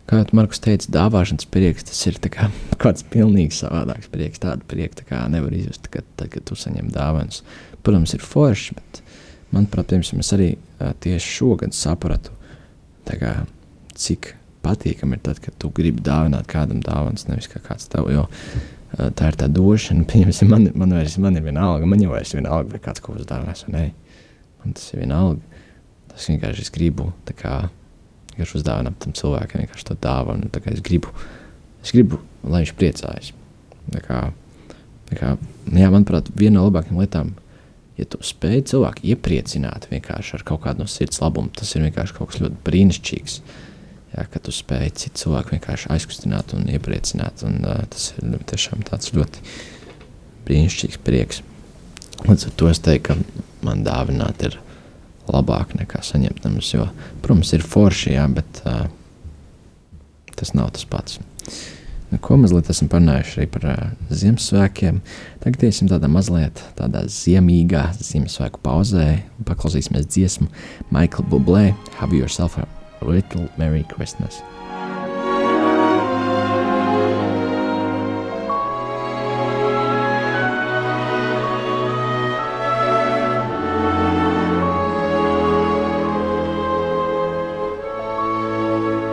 kā 0.08 0.22
jau 0.22 0.38
Markus 0.38 0.62
teica, 0.64 0.88
dāvāšanas 0.94 1.48
prieks, 1.52 1.88
tas 1.90 2.00
ir 2.08 2.20
kā, 2.32 2.48
kāds 2.82 3.04
pilnīgi 3.12 3.58
savādāks 3.58 4.10
prieks, 4.12 4.42
tādu 4.44 4.64
prieku 4.70 5.02
tā 5.02 5.24
nevar 5.32 5.56
izjust, 5.56 5.90
kad, 5.92 6.06
tad, 6.16 6.32
kad 6.34 6.48
tu 6.48 6.56
saņem 6.58 6.88
dāvanas. 6.94 7.42
Protams, 7.84 8.16
ir 8.16 8.24
forši, 8.24 8.78
bet, 8.78 9.02
manuprāt, 9.52 9.92
piemēram, 9.92 10.24
es 10.24 10.34
arī 10.36 10.50
tieši 11.04 11.36
šogad 11.38 11.76
sapratu, 11.76 12.34
kā, 13.08 13.34
cik 13.98 14.34
patīkami 14.64 15.16
ir 15.16 15.22
tad, 15.24 15.38
kad 15.42 15.54
tu 15.60 15.70
gribi 15.74 16.02
dāvināt 16.04 16.48
kādam 16.50 16.80
dāvanas, 16.84 17.28
nevis 17.28 17.48
kā 17.50 17.62
kāds 17.64 17.88
tev, 17.90 18.10
jo 18.12 18.26
tā 18.96 19.30
ir 19.30 19.38
tā 19.38 19.48
došana. 19.52 20.06
Pieņemsim, 20.08 20.50
man, 20.50 20.68
man, 20.78 20.94
vairs, 20.96 21.16
man 21.20 21.36
ir 21.38 21.44
viena 21.46 21.66
alga, 21.68 21.88
man 21.88 22.02
jau 22.02 22.12
vairs 22.12 22.32
ir 22.32 22.40
viena 22.40 22.54
alga, 22.56 22.74
vai 22.74 22.82
kāds 22.82 23.02
ko 23.04 23.14
uzdāvinās, 23.16 23.64
vai 23.66 23.74
nē. 23.74 23.82
Man 24.62 24.76
tas 24.78 24.86
ir 24.92 25.02
viena 25.02 25.20
alga. 25.24 25.64
Tas 26.12 26.28
vienkārši 26.30 26.64
es 26.64 26.72
gribu, 26.74 27.10
tā 27.28 27.36
kā, 27.38 27.56
vienkārši 28.32 28.58
uzdāvināt 28.60 28.98
tam 29.04 29.14
cilvēkam, 29.18 29.64
vienkārši 29.64 29.90
to 29.90 29.98
dāvanu. 30.02 30.48
Tā 30.54 30.62
kā 30.64 30.72
es 30.74 30.82
gribu, 30.84 31.12
es 31.84 31.92
gribu, 31.94 32.22
lai 32.44 32.64
viņš 32.64 32.74
priecājas. 32.78 33.34
Tā 33.92 34.02
kā, 34.04 34.22
tā 35.10 35.20
kā, 35.20 35.36
jā, 35.68 35.92
manuprāt, 35.92 36.32
viena 36.36 36.58
no 36.58 36.66
labākajām 36.66 37.04
lietām, 37.04 37.36
ja 37.98 38.06
tu 38.08 38.20
spēj 38.24 38.64
cilvēku 38.72 39.06
iepriecināt 39.12 39.88
vienkārši 39.92 40.38
ar 40.38 40.44
kaut 40.48 40.64
kādu 40.64 40.84
no 40.84 40.90
sirds 40.90 41.20
labumu, 41.22 41.52
tas 41.54 41.70
ir 41.74 41.86
vienkārši 41.86 42.18
kaut 42.18 42.32
kas 42.32 42.42
ļoti 42.42 42.60
brīnišķīgs. 42.66 43.38
Uh, 43.38 43.64
Jā, 44.18 44.24
ka 44.26 44.40
tu 44.42 44.50
spēj 44.50 44.88
citu 44.98 45.20
cilvēku 45.22 45.54
vienkārši 45.54 45.92
aizkustināt 45.94 46.50
un 46.56 46.64
iepriecināt. 46.72 47.44
Un, 47.46 47.60
uh, 47.62 47.84
tas 47.86 48.10
ir 48.18 48.32
tiešām 48.50 48.82
tāds 48.88 49.12
ļoti 49.14 49.42
brīnišķīgs 50.48 50.98
prieks. 51.06 51.42
Līdz 52.24 52.48
ar 52.48 52.54
to 52.58 52.70
es 52.72 52.80
teiktu, 52.82 53.14
ka 53.14 53.44
man 53.62 53.84
dāvināt 53.86 54.42
ir 54.48 54.56
labāk 55.30 55.76
nekā 55.78 56.02
saņemt 56.02 56.42
nemus. 56.48 56.72
Jo, 56.74 56.88
protams, 57.22 57.52
ir 57.54 57.62
forši, 57.62 58.16
jā, 58.16 58.24
bet 58.34 58.62
uh, 58.66 58.88
tas 60.34 60.50
nav 60.58 60.72
tas 60.74 60.88
pats. 60.88 61.20
Nu, 62.08 62.18
ko 62.24 62.38
mazliet 62.40 62.70
esam 62.72 62.88
parunājuši 62.90 63.38
arī 63.38 63.50
par 63.54 63.68
uh, 63.68 63.84
Ziemassvētkiem. 64.10 64.98
Tagad 65.44 65.68
iesim 65.68 65.92
tādā 65.92 66.10
mazliet 66.10 66.64
tādā 66.80 67.04
ziemīgā 67.12 67.84
Ziemassvētku 68.00 68.64
pauzē 68.66 69.06
un 69.36 69.46
paklausīsimies 69.52 70.10
dziesmu 70.10 70.50
Michael 70.90 71.30
Bublé 71.30 71.68
Have 72.00 72.18
Yourself 72.18 72.58
a 73.00 73.04
Little 73.04 73.48
Merry 73.56 73.84
Christmas. 73.84 74.42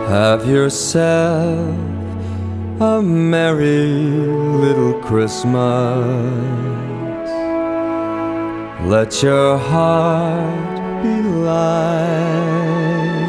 Have 0.08 0.48
yourself 0.48 1.76
a 2.80 3.02
merry 3.02 3.86
little 3.86 4.94
Christmas. 5.02 5.54
Let 8.86 9.22
your 9.22 9.58
heart 9.58 11.02
be 11.02 11.22
light. 11.22 13.25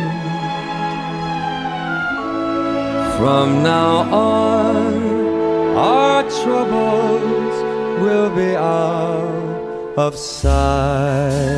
From 3.17 3.63
now 3.63 4.13
on, 4.13 5.75
our 5.75 6.21
troubles 6.21 7.55
will 7.99 8.29
be 8.35 8.55
out 8.55 9.93
of 9.97 10.15
sight. 10.15 11.57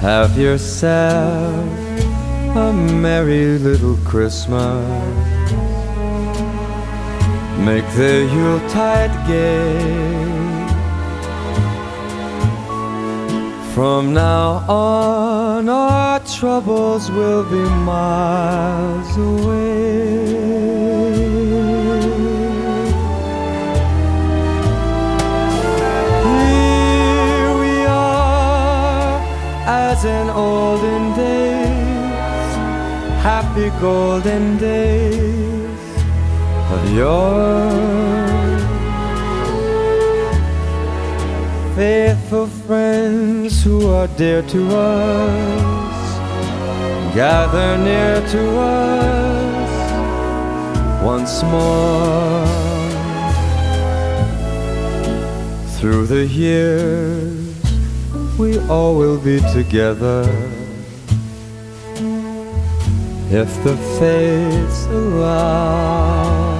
Have 0.00 0.38
yourself 0.38 1.68
a 2.56 2.72
merry 2.72 3.58
little 3.58 3.98
Christmas. 4.06 4.88
Make 7.58 7.84
the 7.94 8.26
Yuletide 8.32 9.26
gay. 9.26 10.47
From 13.78 14.12
now 14.12 14.64
on, 14.68 15.68
our 15.68 16.18
troubles 16.26 17.08
will 17.12 17.44
be 17.44 17.62
miles 17.86 19.16
away. 19.16 20.16
Here 26.26 27.52
we 27.62 27.86
are, 27.86 29.20
as 29.68 30.04
in 30.04 30.28
olden 30.30 31.14
days, 31.14 32.50
happy 33.22 33.70
golden 33.80 34.58
days 34.58 35.80
of 36.72 36.80
yore. 36.96 37.78
Faithful 41.76 42.48
friends 43.08 43.64
who 43.64 43.88
are 43.88 44.08
dear 44.18 44.42
to 44.42 44.60
us, 44.68 46.18
gather 47.14 47.78
near 47.78 48.20
to 48.28 48.42
us 48.58 49.70
once 51.02 51.42
more. 51.44 52.46
Through 55.78 56.06
the 56.06 56.26
years, 56.26 57.56
we 58.38 58.58
all 58.68 58.96
will 58.96 59.18
be 59.18 59.38
together. 59.58 60.22
If 63.30 63.50
the 63.64 63.76
fates 63.98 64.86
allow, 64.86 66.56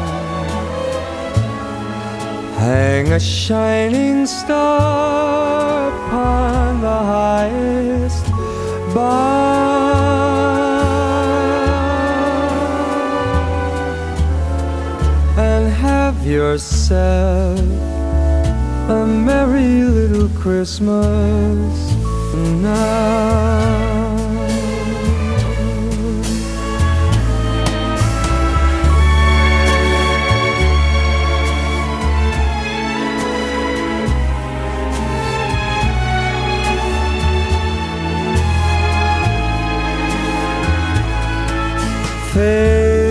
hang 2.59 3.13
a 3.13 3.21
shining 3.21 4.27
star 4.27 5.28
and 15.39 15.73
have 15.73 16.27
yourself 16.27 17.59
a 18.91 19.07
merry 19.07 19.83
little 19.85 20.29
Christmas 20.31 21.95
now. 22.63 23.98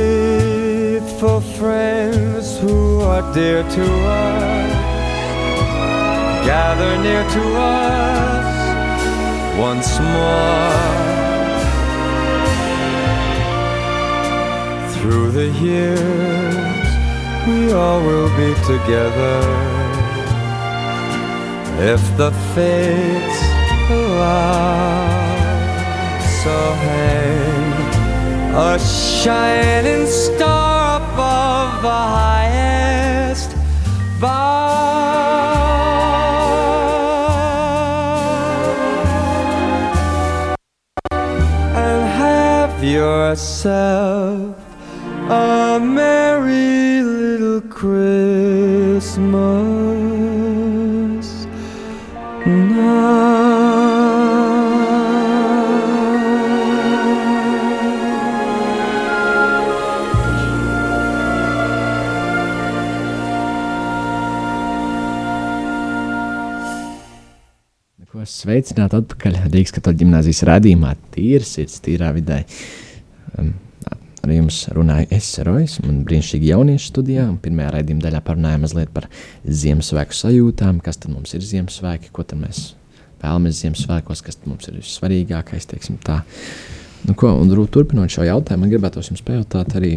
Faithful 0.07 1.19
friends 1.59 2.45
who 2.61 3.01
are 3.01 3.25
dear 3.33 3.61
to 3.61 3.83
us 3.83 4.71
gather 6.45 6.91
near 7.03 7.23
to 7.35 7.43
us 7.57 8.57
once 9.59 9.99
more. 10.15 10.71
Through 14.95 15.29
the 15.31 15.49
years, 15.67 16.87
we 17.49 17.59
all 17.73 18.01
will 18.09 18.31
be 18.43 18.53
together 18.73 19.39
if 21.93 22.01
the 22.15 22.31
fates 22.55 23.39
allow. 23.91 25.05
So 26.43 26.57
hang 26.87 27.66
a 28.59 28.79
shining 28.79 30.07
star 30.07 30.97
above 30.97 31.83
the 31.83 31.89
highest 31.89 33.51
bough. 34.19 34.57
And 41.11 42.07
have 42.17 42.83
yourself 42.83 44.55
a 45.29 45.79
merry 45.79 47.03
little 47.03 47.61
Christmas 47.61 49.27
Ko 68.37 68.45
sveicināt 68.45 68.93
atpakaļ 68.93 69.37
Rīgas 69.49 69.73
katoļu 69.73 69.97
ģimnāzijas 70.03 70.43
rādījumā, 70.45 70.91
tīra 71.09 71.45
sirds, 71.47 71.79
tīrā 71.81 72.11
vidē. 72.13 72.43
Um, 73.33 73.47
ar 74.21 74.33
jums 74.35 74.59
runāju 74.77 75.07
es, 75.17 75.31
Rojas, 75.47 75.79
un 75.81 76.03
brīnišķīgi 76.05 76.51
jauniešu 76.51 76.91
studijā. 76.91 77.23
Pirmajā 77.41 77.71
raidījuma 77.73 78.05
daļā 78.05 78.21
parunājām 78.27 78.61
mazliet 78.67 78.93
par 78.93 79.07
Ziemassvētku 79.41 80.19
sajūtām, 80.19 80.83
kas 80.85 81.01
tad 81.01 81.15
mums 81.15 81.33
ir 81.33 81.49
Ziemassvētki, 81.49 82.13
ko 82.13 82.27
tad 82.29 82.43
mēs 82.43 82.61
vēlamies 83.25 83.63
Ziemassvētkos, 83.63 84.21
kas 84.29 84.37
mums 84.45 84.69
ir 84.69 84.77
vissvarīgākais, 84.83 85.69
teiksim 85.73 85.97
tā. 86.05 86.21
Nu, 87.09 87.17
ko, 87.17 87.33
un 87.41 87.49
turpinot 87.73 88.13
šo 88.13 88.29
jautājumu, 88.29 88.67
man 88.67 88.75
gribētos 88.77 89.09
jums 89.09 89.25
pajautāt 89.25 89.79
arī, 89.81 89.95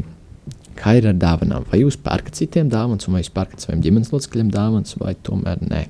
kā 0.80 0.96
ir 0.96 1.12
ar 1.12 1.20
dāvanām. 1.28 1.68
Vai 1.68 1.84
jūs 1.84 2.00
pērkat 2.00 2.40
citiem 2.40 2.72
dāvanas, 2.72 3.12
vai 3.12 3.20
jūs 3.20 3.34
pērkat 3.36 3.68
saviem 3.68 3.84
ģimenes 3.84 4.16
locekļiem 4.16 4.54
dāvanas, 4.56 4.96
vai 4.96 5.18
tomēr 5.28 5.60
nē? 5.68 5.88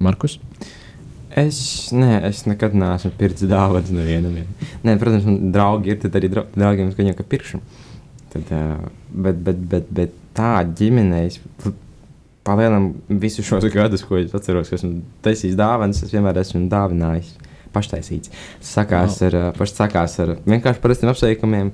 Markus? 0.00 0.38
Es, 1.30 1.58
nē, 1.94 2.24
es 2.26 2.42
nekad 2.48 2.72
neesmu 2.74 3.12
pircis 3.18 3.50
dāvanas 3.50 3.92
nevienam. 3.94 4.40
Nē, 4.82 4.96
protams, 4.98 5.26
man 5.28 5.52
draugi 5.54 5.92
ir, 5.92 6.00
tad 6.02 6.16
arī 6.18 6.30
dra 6.32 6.42
draugiem 6.56 6.90
viņam 6.96 7.18
kā 7.18 7.26
pirkšu. 7.30 7.60
Tad, 8.32 8.50
uh, 8.50 8.88
bet, 9.12 9.38
bet, 9.46 9.60
bet, 9.70 9.92
bet 9.94 10.16
tā 10.34 10.56
ģimenē, 10.80 11.20
es 11.28 11.38
palielinām 12.46 12.90
visus 13.22 13.46
šos 13.46 13.68
gadus, 13.74 14.02
ko 14.06 14.18
es 14.18 14.34
atceros, 14.34 14.72
ka 14.72 14.78
esmu 14.78 15.04
taisījis 15.22 15.58
dāvanas, 15.60 16.02
es 16.06 16.14
vienmēr 16.14 16.40
esmu 16.42 16.64
dāvinājis. 16.72 17.36
Paštaisīts. 17.70 18.32
Sakās 18.66 19.20
Wow. 19.20 19.26
ar, 19.28 19.34
uh, 19.38 19.50
pašs 19.54 19.76
sakās 19.78 20.16
ar 20.24 20.32
vienkārši 20.42 20.82
parastiem 20.82 21.12
apsveikumiem. 21.12 21.70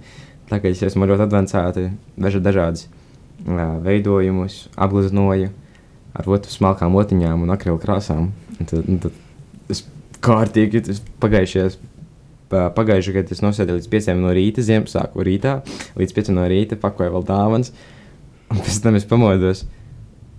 Tā 0.51 0.59
kā 0.61 0.69
es 0.69 0.83
esmu 0.85 1.09
ļoti 1.09 1.25
advancēti, 1.25 1.87
vežu 2.21 2.43
dažādas 2.45 2.85
uh, 2.91 3.79
veidojumus, 3.87 4.67
apgleznoju 4.77 5.55
ar 6.17 6.29
otru 6.37 6.51
smalkām 6.53 6.95
otiņām 6.99 7.43
un 7.47 7.53
akrilu 7.55 7.79
krāsām. 7.83 8.31
Un 8.59 8.67
tad, 8.71 8.89
un 8.89 8.99
tad 9.05 9.13
es 9.73 9.85
kārtīgi 10.25 10.83
pagājušajās. 11.23 11.79
pa- 12.49 12.71
Pagājušajā 12.71 13.15
gadā 13.19 13.33
es 13.35 13.41
nosēdēju 13.43 13.81
līdz 13.81 13.89
5 13.91 14.21
no 14.23 14.31
rīta, 14.37 14.63
Ziemassvētku 14.63 15.25
rītā, 15.27 15.55
līdz 15.99 16.13
5 16.15 16.31
no 16.37 16.45
rīta, 16.47 16.77
pakoju 16.79 17.11
vēl 17.17 17.25
dāvanas. 17.27 17.73
Un 18.51 18.59
pēc 18.63 18.77
tam 18.85 18.95
es 18.95 19.05
pamodos 19.05 19.65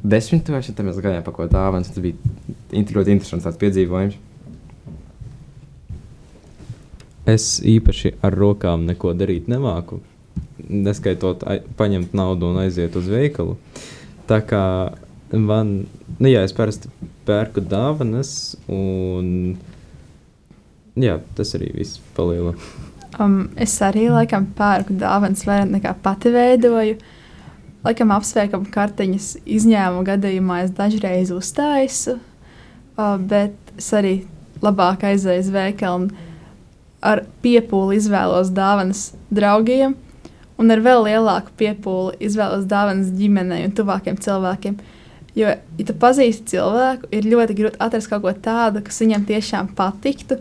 desmitos, 0.04 0.70
un 0.70 0.76
tad 0.78 0.86
mēs 0.88 1.02
gājām 1.04 1.24
pakot 1.26 1.52
dāvanas. 1.52 1.90
Tas 1.92 2.00
bija 2.00 2.16
ļoti 2.72 3.12
interesants 3.12 3.58
piedzīvojums. 3.60 4.16
Es 7.28 7.60
īpaši 7.60 8.14
ar 8.24 8.32
rokām 8.40 8.86
neko 8.88 9.12
darīt 9.20 9.50
nemāku. 9.52 10.00
Neskaitot, 10.70 11.44
ai, 11.48 11.60
paņemt 11.78 12.14
naudu 12.16 12.48
un 12.54 12.62
aiziet 12.64 12.96
uz 12.96 13.10
veikalu. 13.12 13.58
Tā 14.30 14.40
kā 14.48 14.62
man, 15.32 15.74
nu 16.20 16.30
jā, 16.32 16.44
es 16.48 16.56
parasti 16.56 16.92
pērku 17.28 17.64
dāvanas, 17.68 18.56
un 18.72 19.58
jā, 20.96 21.18
tas 21.38 21.56
arī 21.58 21.72
viss 21.76 22.00
paliela. 22.16 22.56
Um, 23.18 23.48
es 23.58 23.74
arī 23.82 24.08
laikam 24.14 24.46
pērku 24.58 24.96
dāvanas 25.00 25.46
vairāk 25.48 25.72
nekā 25.74 25.94
pati 26.04 26.32
veidoju. 26.34 26.98
Laikam 27.86 28.12
apsveikam 28.14 28.66
kartiņas 28.74 29.38
izņēmuma 29.58 30.06
gadījumā 30.08 30.64
es 30.66 30.74
dažreiz 30.76 31.32
uztaisu, 31.34 32.18
uh, 32.18 33.16
bet 33.18 33.56
es 33.78 33.92
arī 33.96 34.20
labāk 34.64 35.06
aizēju 35.08 35.46
uz 35.46 35.54
veikalu 35.54 36.02
un 36.02 36.10
ar 37.06 37.24
piepūli 37.44 38.00
izvēlos 38.00 38.50
dāvanas 38.54 39.12
draugiem, 39.34 39.96
un 40.58 40.74
ar 40.74 40.82
vēl 40.84 41.06
lielāku 41.06 41.54
piepūli 41.60 42.18
izvēlos 42.28 42.66
dāvanas 42.70 43.12
ģimenei 43.18 43.64
un 43.68 43.76
tuvākiem 43.78 44.18
cilvēkiem. 44.22 44.78
Jo, 45.38 45.52
ja 45.54 45.86
tu 45.86 45.94
pazīsti 45.94 46.56
cilvēku, 46.56 47.12
ir 47.14 47.28
ļoti 47.30 47.56
grūti 47.58 47.78
atrast 47.84 48.10
kaut 48.10 48.24
ko 48.24 48.32
tādu, 48.34 48.82
kas 48.86 48.98
viņam 49.04 49.26
tiešām 49.28 49.70
patiktu, 49.78 50.40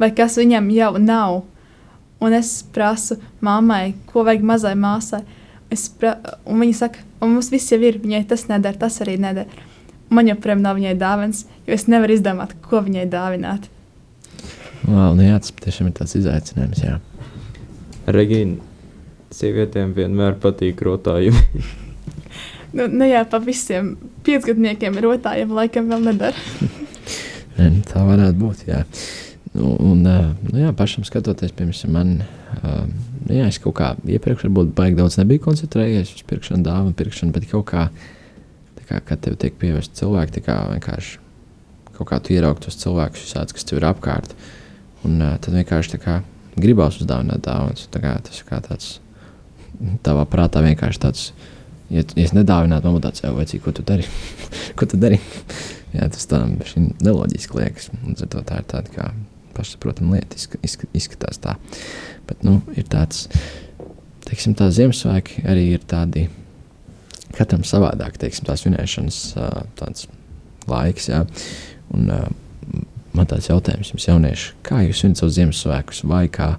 vai 0.00 0.08
kas 0.16 0.38
viņam 0.40 0.70
jau 0.72 0.92
nav. 1.02 1.42
Un 2.24 2.34
es 2.34 2.62
prasu 2.74 3.18
mammai, 3.44 3.92
ko 4.08 4.24
vajag 4.26 4.46
mazai 4.48 4.72
māsai. 4.78 5.20
Es 5.70 5.84
pra, 5.92 6.14
un 6.48 6.62
viņa 6.64 6.78
saka, 6.78 7.04
un 7.20 7.34
mums 7.34 7.50
viss 7.52 7.68
jau 7.70 7.78
ir, 7.84 8.00
viņai 8.00 8.22
tas 8.30 8.46
nedara, 8.48 8.80
tas 8.80 8.96
arī 9.04 9.18
nedara. 9.20 9.66
Man 10.08 10.30
joprojām 10.30 10.62
nav 10.64 10.78
viņai 10.78 10.94
dāvāns, 10.96 11.42
jo 11.66 11.76
es 11.76 11.84
nevaru 11.92 12.16
izdomāt, 12.16 12.54
ko 12.64 12.80
viņai 12.86 13.04
dāvināt. 13.12 13.68
Wow, 14.86 15.12
nu 15.18 15.26
jā, 15.26 15.36
tas 15.42 15.52
tiešām 15.60 15.90
ir 15.90 15.98
tāds 15.98 16.16
izaicinājums. 16.16 16.80
Jā. 16.86 16.96
Regīna, 18.16 18.64
sievietēm 19.36 19.92
vienmēr 19.98 20.40
patīk 20.40 20.80
rotājumi. 20.88 21.44
Nu, 22.78 22.86
ne 22.94 23.08
jau 23.10 23.24
pa 23.32 23.40
visiem 23.42 23.94
piecgadniekiem 24.26 24.98
rotājiem 25.02 25.54
laikam 25.56 25.88
vēl 25.90 26.04
nedara. 26.12 26.44
Nē, 27.58 27.70
nu, 27.74 27.80
Tā 27.88 28.04
varētu 28.06 28.38
būt. 28.38 28.66
Jā. 28.68 28.84
Nu, 29.56 29.72
un, 29.82 30.04
ā, 30.06 30.18
nu, 30.46 30.56
jā, 30.60 30.70
pašam 30.76 31.06
skatoties, 31.08 31.54
piemēram, 31.58 31.94
man, 31.94 32.12
ā, 32.60 32.74
nu, 33.24 33.32
jā, 33.34 33.48
es 33.48 33.58
kaut 33.62 33.78
kā 33.80 33.94
iepriekš 34.06 34.46
varbūt 34.46 34.70
baigi 34.76 35.00
daudz 35.00 35.18
nebiju 35.18 35.42
koncentrējies 35.48 36.14
uz 36.14 36.22
pirkšanu, 36.28 36.62
dāvanu 36.66 36.94
pirkšanu, 36.98 37.34
bet 37.34 37.48
kaut 37.50 37.66
kā, 37.72 37.88
kā 38.84 39.00
kad 39.08 39.24
tev 39.24 39.38
tiek 39.42 39.56
pievērsta 39.58 40.04
cilvēki, 40.04 40.38
tā 40.38 40.44
kā 40.46 40.60
vienkārši 40.76 41.18
kaut 41.98 42.12
kā 42.12 42.20
tu 42.22 42.36
ieraugi 42.36 42.68
tos 42.68 42.78
cilvēkus, 42.78 43.26
visādus, 43.26 43.56
kas 43.56 43.66
tev 43.66 43.80
ir 43.80 43.88
apkārt, 43.88 44.36
un 45.08 45.18
ā, 45.24 45.34
tad 45.42 45.56
vienkārši 45.58 45.96
tā 45.96 46.02
kā 46.04 46.20
gribās 46.58 47.00
uzdāvināt 47.02 47.42
dāvanas. 47.42 47.88
Tā 47.90 48.02
kā 48.02 48.14
tas 48.22 48.38
ir 48.38 48.46
kā 48.48 48.60
tāds, 48.62 48.98
tavā 50.06 50.24
prātā 50.30 50.62
vienkārši 50.64 51.02
tāds, 51.02 51.30
ja, 51.90 52.02
ja 52.02 52.24
es 52.24 52.34
nedāvinātu, 52.36 52.86
man 52.86 52.98
būtu 52.98 53.08
tāds, 53.08 53.24
jau 53.24 53.34
vajadzīgi, 53.36 53.62
ko 53.64 53.74
tu 53.76 53.84
dari, 53.86 54.06
ko 54.78 54.88
tu 54.88 55.00
dari. 55.00 55.20
Jā, 55.94 56.08
tas 56.12 56.28
tā 56.28 56.42
neloģiski 56.44 57.58
liekas. 57.58 57.88
Līdz 58.04 58.26
ar 58.26 58.32
to 58.34 58.44
tā 58.48 58.60
ir 58.60 58.66
tāda 58.68 58.92
kā 58.92 59.08
pašsaprotama 59.56 60.18
lieta, 60.18 60.38
izska, 60.38 60.60
izska, 60.62 60.88
izskatās 60.96 61.40
tā. 61.42 61.56
Bet 62.28 62.44
nu, 62.46 62.58
ir 62.78 62.86
tāds, 62.92 63.26
teiksim, 64.28 64.54
tā 64.58 64.68
Ziemassvētki 64.74 65.46
arī 65.48 65.64
ir 65.74 65.86
tādi, 65.88 66.28
katram 67.36 67.64
savādāk, 67.66 68.20
teiksim, 68.20 68.46
tās 68.48 68.62
svinēšanas 68.64 69.22
tāds 69.80 70.06
laiks. 70.68 71.08
Jā. 71.10 71.24
Un, 71.96 72.12
man 73.16 73.30
tāds 73.30 73.48
jautājums 73.50 73.90
jums, 73.94 74.06
jaunieši, 74.10 74.52
kā 74.66 74.82
jūs 74.84 75.02
svinat 75.02 75.22
savus 75.22 75.38
Ziemassvētkus 75.38 76.04
vai 76.08 76.26
kā 76.32 76.52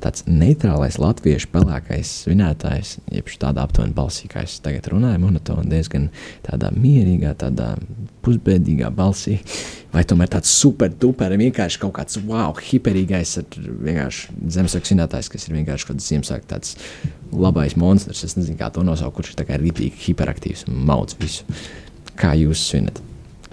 tāds 0.00 0.24
neitrālais 0.28 0.96
latviešu 1.00 1.50
pelēkais 1.52 2.12
svinētājs, 2.24 2.96
jeb 3.12 3.28
tādā 3.40 3.64
aptuveni 3.66 3.94
balsī, 3.96 4.28
kā 4.32 4.44
es 4.46 4.58
tagad 4.64 4.88
runāju, 4.92 5.20
monotoni, 5.22 5.68
diezgan 5.70 6.08
tādā 6.46 6.70
mierīgā, 6.74 7.34
tādā 7.40 7.74
pusbēdīgā 8.24 8.90
balsī, 8.96 9.38
vai 9.94 10.04
tomēr 10.08 10.32
tāds 10.36 10.52
super 10.52 10.92
duper, 10.92 11.36
vienkārši 11.40 11.82
kaut 11.82 11.94
kāds 11.98 12.20
wow, 12.28 12.54
hiperīgais, 12.56 13.36
vienkārši 13.58 14.38
Ziemassvētku 14.56 14.92
svinētājs, 14.92 15.30
kas 15.32 15.48
ir 15.48 15.58
vienkārši 15.58 15.88
kaut 15.90 16.00
kāds 16.00 16.10
Ziemassvētku 16.12 16.50
tāds 16.54 16.74
labais 17.32 17.76
monstrs, 17.80 18.24
es 18.26 18.36
nezinu, 18.38 18.58
kā 18.60 18.72
to 18.74 18.84
nosaukt, 18.86 19.18
kurš 19.18 19.34
ir 19.34 19.42
tā 19.42 19.48
kā 19.48 19.60
rītīgi 19.60 20.08
hiperaktīvs 20.08 20.66
un 20.70 20.82
mauc 20.88 21.14
visu. 21.20 21.46
Kā 22.20 22.34
jūs 22.38 22.66
svinat? 22.72 23.00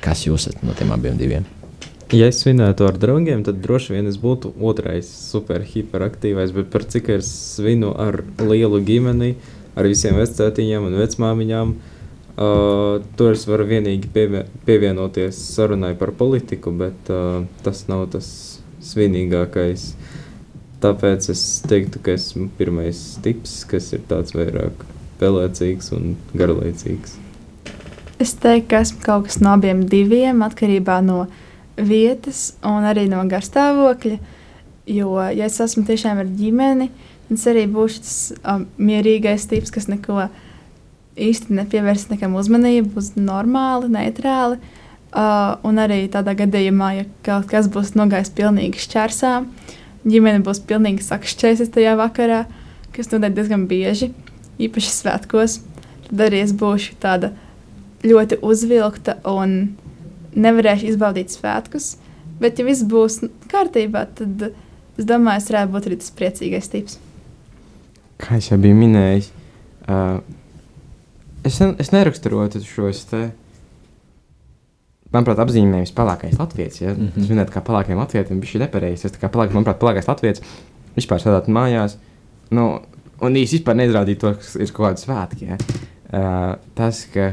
Kas 0.04 0.28
jūs 0.28 0.50
esat 0.50 0.66
no 0.68 0.76
tiem 0.78 0.92
abiem 0.94 1.18
diviem? 1.20 1.57
Ja 2.16 2.30
es 2.32 2.38
svinētu 2.40 2.86
ar 2.88 2.96
draugiem, 2.96 3.42
tad 3.44 3.58
droši 3.60 3.98
vien 3.98 4.06
es 4.08 4.16
būtu 4.22 4.54
otrais 4.64 5.10
super 5.12 5.60
hiperaktīvais, 5.68 6.54
bet 6.56 6.70
par 6.72 6.86
cik 6.88 7.10
es 7.18 7.28
svinu 7.58 7.90
ar 8.00 8.22
lielu 8.40 8.80
ģimeni, 8.80 9.34
ar 9.76 9.90
visiem 9.92 10.16
vecātiņiem 10.16 10.86
un 10.88 10.94
vecmāmiņām, 11.02 11.74
uh, 11.76 13.04
tur 13.20 13.36
es 13.36 13.44
varu 13.50 13.66
vienīgi 13.68 14.08
pievie 14.14 14.46
pievienoties 14.64 15.42
sarunai 15.52 15.98
par 16.00 16.14
politiku, 16.16 16.72
bet 16.80 17.12
uh, 17.12 17.42
tas 17.66 17.84
nav 17.92 18.06
tas 18.14 18.30
svinīgākais. 18.88 19.90
Tāpēc 20.80 21.28
es 21.34 21.42
teiktu, 21.68 22.00
ka 22.06 22.14
esmu 22.16 22.48
pirmais 22.56 23.02
tips, 23.26 23.66
kas 23.68 23.90
ir 23.98 24.06
tāds 24.08 24.32
vairāk 24.38 24.86
pelēcīgs 25.20 25.92
un 25.98 26.16
garlaicīgs. 26.38 27.18
Es 28.24 28.32
teiktu, 28.40 28.70
ka 28.72 28.82
esmu 28.86 29.04
kaut 29.04 29.28
kas 29.28 29.42
no 29.44 29.58
abiem 29.58 29.84
diviem, 29.92 30.40
atkarībā 30.48 31.02
no 31.04 31.26
vietas 31.78 32.52
un 32.66 32.88
arī 32.88 33.08
no 33.12 33.22
garstāvokļa. 33.30 34.18
Jo, 34.88 35.14
ja 35.36 35.48
es 35.48 35.60
esmu 35.60 35.84
tiešām 35.88 36.22
ar 36.24 36.30
ģimeni, 36.40 36.90
tad 37.28 37.38
es 37.38 37.48
arī 37.52 37.66
būšu 37.72 38.04
tas 38.04 38.18
um, 38.40 38.68
mierīgais 38.80 39.48
tips, 39.52 39.74
kas 39.76 39.90
neko 39.92 40.30
īsti 41.18 41.58
nepievērs 41.58 42.08
nekam 42.12 42.38
uzmanību, 42.40 42.94
būs 42.96 43.16
normāli, 43.20 43.92
neitrāli. 43.92 44.62
Uh, 45.08 45.56
un 45.66 45.80
arī 45.80 46.04
tādā 46.12 46.34
gadījumā, 46.38 46.92
ja 46.98 47.06
kaut 47.26 47.48
kas 47.50 47.70
būs 47.72 47.94
nogājis 47.98 48.32
pilnīgi 48.38 48.84
šķērsā, 48.84 49.34
ģimene 50.08 50.44
būs 50.46 50.60
pilnīgi 50.68 51.06
sakšķēsies 51.06 51.72
tajā 51.74 51.96
vakarā, 52.00 52.44
kas 52.96 53.10
notiek 53.14 53.36
diezgan 53.38 53.66
bieži, 53.72 54.12
īpaši 54.62 54.94
svētkos, 54.94 55.62
tad 56.10 56.24
arī 56.28 56.44
es 56.44 56.54
būšu 56.56 56.98
tāda 57.02 57.32
ļoti 58.06 58.40
uzvilkta 58.46 59.18
un 59.32 59.78
nevarēšu 60.38 60.92
izbaudīt 60.92 61.34
svētkus. 61.34 61.96
Bet, 62.42 62.60
ja 62.60 62.68
viss 62.68 62.86
būs 62.86 63.22
kārtībā, 63.50 64.06
tad 64.18 64.50
es 64.98 65.08
domāju, 65.10 65.42
es 65.42 65.50
varētu 65.52 65.74
būt 65.74 65.90
arī 65.90 65.98
tas 66.02 66.14
priecīgais 66.18 66.70
tips. 66.74 67.00
Kā 68.22 68.38
jau 68.42 68.58
biju 68.62 68.78
minējis, 68.78 69.32
uh, 69.90 70.20
es, 71.46 71.58
ne, 71.62 71.72
es 71.82 71.94
neraksturotu 71.94 72.62
šos 72.66 73.04
te. 73.10 73.28
Manuprāt, 75.14 75.40
apzīmējums 75.40 75.94
pelēkais 75.96 76.38
latviečs. 76.38 76.82
Ja? 76.82 76.92
Mm. 76.94 77.08
-hmm. 77.08 77.24
Es 77.24 77.32
minēju, 77.32 77.52
kā 77.54 77.64
pelēkajam 77.64 78.02
latviečam 78.02 78.42
bija 78.44 78.54
šī 78.54 78.64
nepareizi. 78.66 79.08
Es 79.08 79.16
tā 79.16 79.22
kā 79.22 79.32
pelēk, 79.34 79.54
manuprāt, 79.56 79.80
pelēkais 79.82 80.10
latviečs 80.10 80.44
vispār 80.98 81.22
strādāt 81.22 81.48
mājās. 81.48 81.96
Nu, 82.52 82.82
un 83.22 83.38
īsti 83.40 83.62
vispār 83.62 83.78
neizrādīt 83.80 84.20
to, 84.22 84.34
ka 84.36 84.60
ir 84.60 84.74
kaut 84.74 84.90
kāda 84.90 85.04
svētki. 85.06 85.48
Ja? 85.54 85.58
Uh, 86.08 86.58
tas, 86.76 87.06
ka 87.14 87.32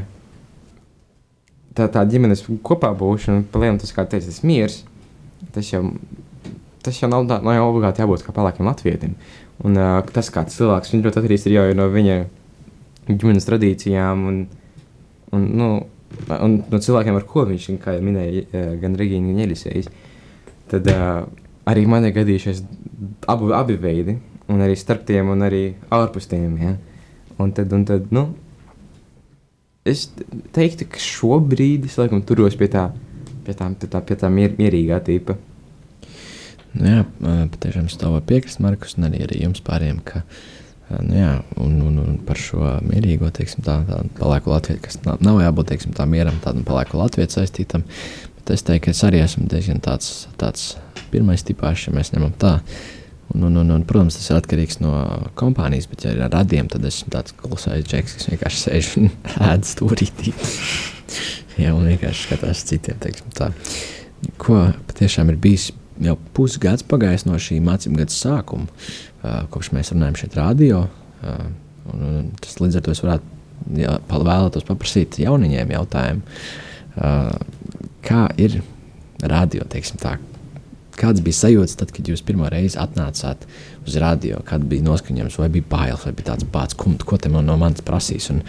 tā, 1.77 1.87
tā 1.91 2.03
ģimenes 2.09 2.45
kopā 2.65 2.91
būšana, 2.97 3.45
palielināt 3.53 3.83
tas, 3.83 3.93
kā 3.95 4.05
teicis, 4.09 4.41
miers, 4.47 4.81
tas 5.55 5.71
jau, 5.71 5.83
tas 6.85 7.01
jau 7.01 7.09
nav, 7.11 7.27
nav 7.29 7.57
jau 7.57 7.67
obligāti 7.69 8.03
jābūt 8.03 8.25
kā 8.25 8.35
pelēkam 8.35 8.69
latvietim. 8.69 9.15
Un 9.65 9.79
uh, 9.79 9.99
tas, 10.15 10.31
kāds 10.33 10.57
cilvēks, 10.57 10.91
viņš 10.93 11.05
ļoti 11.05 11.21
atkarīgs 11.21 11.47
ir 11.47 11.57
jau 11.57 11.65
no 11.79 11.87
viņa 11.93 12.17
ģimenes 13.07 13.47
tradīcijām 13.47 14.25
un, 14.29 14.41
un, 15.35 15.47
nu, 15.61 15.69
un 16.35 16.59
no 16.71 16.81
cilvēkiem, 16.81 17.17
ar 17.19 17.27
ko 17.29 17.45
viņš, 17.47 17.69
kā 17.83 17.95
jau 17.95 18.03
minēja, 18.03 18.45
gan 18.81 18.97
Regīna, 18.99 19.31
gan 19.31 19.45
Elisējas. 19.45 19.91
Tad 20.71 20.89
uh, 20.91 21.25
arī 21.69 21.85
man 21.89 22.07
ir 22.07 22.15
gadījušies 22.15 22.63
abu, 23.31 23.51
abi 23.55 23.77
veidi, 23.81 24.17
un 24.51 24.61
arī 24.65 24.77
starp 24.79 25.05
tiem, 25.07 25.29
un 25.33 25.45
arī 25.45 25.63
ārpus 25.93 26.29
tiem. 26.31 26.57
Ja? 26.61 26.75
Un 27.41 27.51
tad, 27.55 27.73
un 27.75 27.85
tad, 27.87 28.09
nu, 28.15 28.29
es 29.85 30.07
teiktu, 30.55 30.87
ka 30.89 31.01
šobrīd 31.01 31.85
es 31.89 31.97
laikam 32.01 32.23
turos 32.25 32.57
pie 32.57 32.69
tā, 32.73 32.89
pie 33.45 33.55
tā, 33.57 33.69
pie 33.79 33.89
tā, 33.91 34.01
pie 34.01 34.17
tā 34.19 34.31
mier, 34.33 34.55
mierīgā 34.57 34.99
tipa. 35.05 35.37
Nu, 36.75 36.89
jā, 36.89 37.03
patiešām 37.53 37.87
es 37.87 37.95
tev 38.01 38.17
piekrist, 38.27 38.59
Markus, 38.63 38.97
un 38.99 39.07
arī, 39.07 39.21
arī 39.23 39.43
jums 39.45 39.61
pāriem, 39.63 40.01
ka 40.03 40.25
nu, 40.89 41.15
jā, 41.15 41.31
un, 41.61 41.77
un, 41.85 42.01
un 42.01 42.17
par 42.25 42.41
šo 42.41 42.65
mierīgo, 42.83 43.29
teiksim, 43.33 43.63
tā, 43.65 43.77
tā 43.87 44.01
pelēko 44.17 44.51
latviešu, 44.51 44.83
kas 44.83 44.99
nav, 45.05 45.21
nav 45.23 45.39
jābūt 45.45 45.71
teiksim, 45.71 45.95
tā 45.95 46.07
mieram, 46.09 46.41
tādam 46.43 46.65
pelēko 46.67 46.99
latviešu 46.99 47.39
saistītam. 47.39 47.85
Bet 48.35 48.57
es 48.57 48.65
teiktu, 48.65 48.89
ka 48.89 48.97
es 48.97 49.05
arī 49.07 49.23
esmu 49.23 49.47
diezgan 49.53 49.79
tāds, 49.85 50.25
tāds 50.41 50.75
pirmais 51.13 51.45
tipāšs, 51.47 51.87
ja 51.87 51.95
mēs 51.95 52.11
ņemam 52.11 52.35
tā. 52.41 52.57
Un, 52.57 53.04
un, 53.43 53.57
un, 53.61 53.71
un, 53.75 53.85
protams, 53.87 54.17
tas 54.19 54.29
ir 54.31 54.39
atkarīgs 54.39 54.79
no 54.83 54.93
kompānijas, 55.39 55.87
bet, 55.91 56.05
ja 56.05 56.13
ir 56.15 56.23
radiem, 56.31 56.69
tad 56.71 56.85
esmu 56.87 57.11
tāds 57.13 57.35
klusais 57.39 57.85
džeks, 57.87 58.17
kas 58.19 58.29
vienkārši 58.31 58.61
sēž 58.63 58.91
un 59.01 59.09
ēd 59.51 59.67
stūrītī. 59.69 60.33
Jā, 61.61 61.71
un 61.71 61.87
vienkārši 61.87 62.27
skatās 62.27 62.65
citiem. 62.67 62.99
teiksim 62.99 63.31
tā. 63.35 63.51
Ko 64.41 64.65
patiešām 64.89 65.31
ir 65.31 65.39
bijis 65.39 65.69
jau 66.03 66.17
pusgads 66.35 66.83
pagājis 66.87 67.23
no 67.27 67.37
šī 67.39 67.61
mācību 67.63 68.01
gada 68.01 68.11
sākuma, 68.11 68.67
uh, 68.67 69.45
kopš 69.51 69.71
mēs 69.75 69.93
runājam 69.93 70.19
šeit 70.19 70.35
radio. 70.39 70.85
Uh, 71.23 71.47
un, 71.93 72.05
un 72.09 72.29
tas 72.43 72.59
līdz 72.59 72.79
ar 72.79 72.85
to 72.85 72.95
es 72.95 73.03
varētu 73.05 73.79
jā, 73.79 73.97
vēlētos 74.11 74.67
paprasīt 74.67 75.19
jauniņiem 75.23 75.75
jautājumu, 75.77 76.37
uh, 76.99 77.29
kā 78.05 78.27
ir 78.41 78.59
radio, 79.23 79.63
teiksim 79.71 80.01
tā, 80.01 80.17
Kāds 80.95 81.23
bija 81.23 81.41
sajūta 81.41 81.81
tad, 81.81 81.91
kad 81.95 82.07
jūs 82.07 82.23
pirmo 82.23 82.47
reizi 82.51 82.79
atnācāt 82.79 83.43
uz 83.83 83.97
radio, 83.99 84.39
kad 84.47 84.63
bija 84.69 84.85
noskaņojums, 84.85 85.39
vai 85.41 85.49
bija 85.51 85.67
bailes, 85.71 86.05
vai 86.07 86.13
bija 86.15 86.31
tāds 86.31 86.47
bācis, 86.51 86.77
ko, 86.79 86.93
ko 87.03 87.19
te 87.19 87.31
man 87.31 87.47
no 87.49 87.57
manis 87.59 87.83
prasīs? 87.85 88.29
Un 88.31 88.39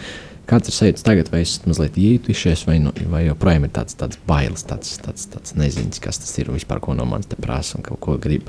kāds 0.47 0.71
ir 0.71 0.77
sajūta 0.77 1.03
tagad, 1.09 1.31
vai 1.33 1.41
esat 1.43 1.67
mazliet 1.67 1.99
ietušies, 1.99 2.63
vai, 2.69 2.77
no, 2.83 2.93
vai 3.11 3.25
joprojām 3.25 3.67
ir 3.67 3.73
tāds, 3.75 3.97
tāds 3.99 4.21
bailes, 4.29 4.63
tāds, 4.69 4.95
tāds, 5.03 5.27
tāds 5.33 5.57
nezināms, 5.59 5.99
kas 6.03 6.23
tas 6.23 6.31
ir 6.39 6.47
un 6.47 6.55
vispār 6.59 6.79
ko 6.83 6.95
no 6.95 7.07
manis 7.09 7.27
te 7.27 7.39
prasa 7.41 7.79
un 7.79 7.83
ko 7.83 8.15
grib. 8.21 8.47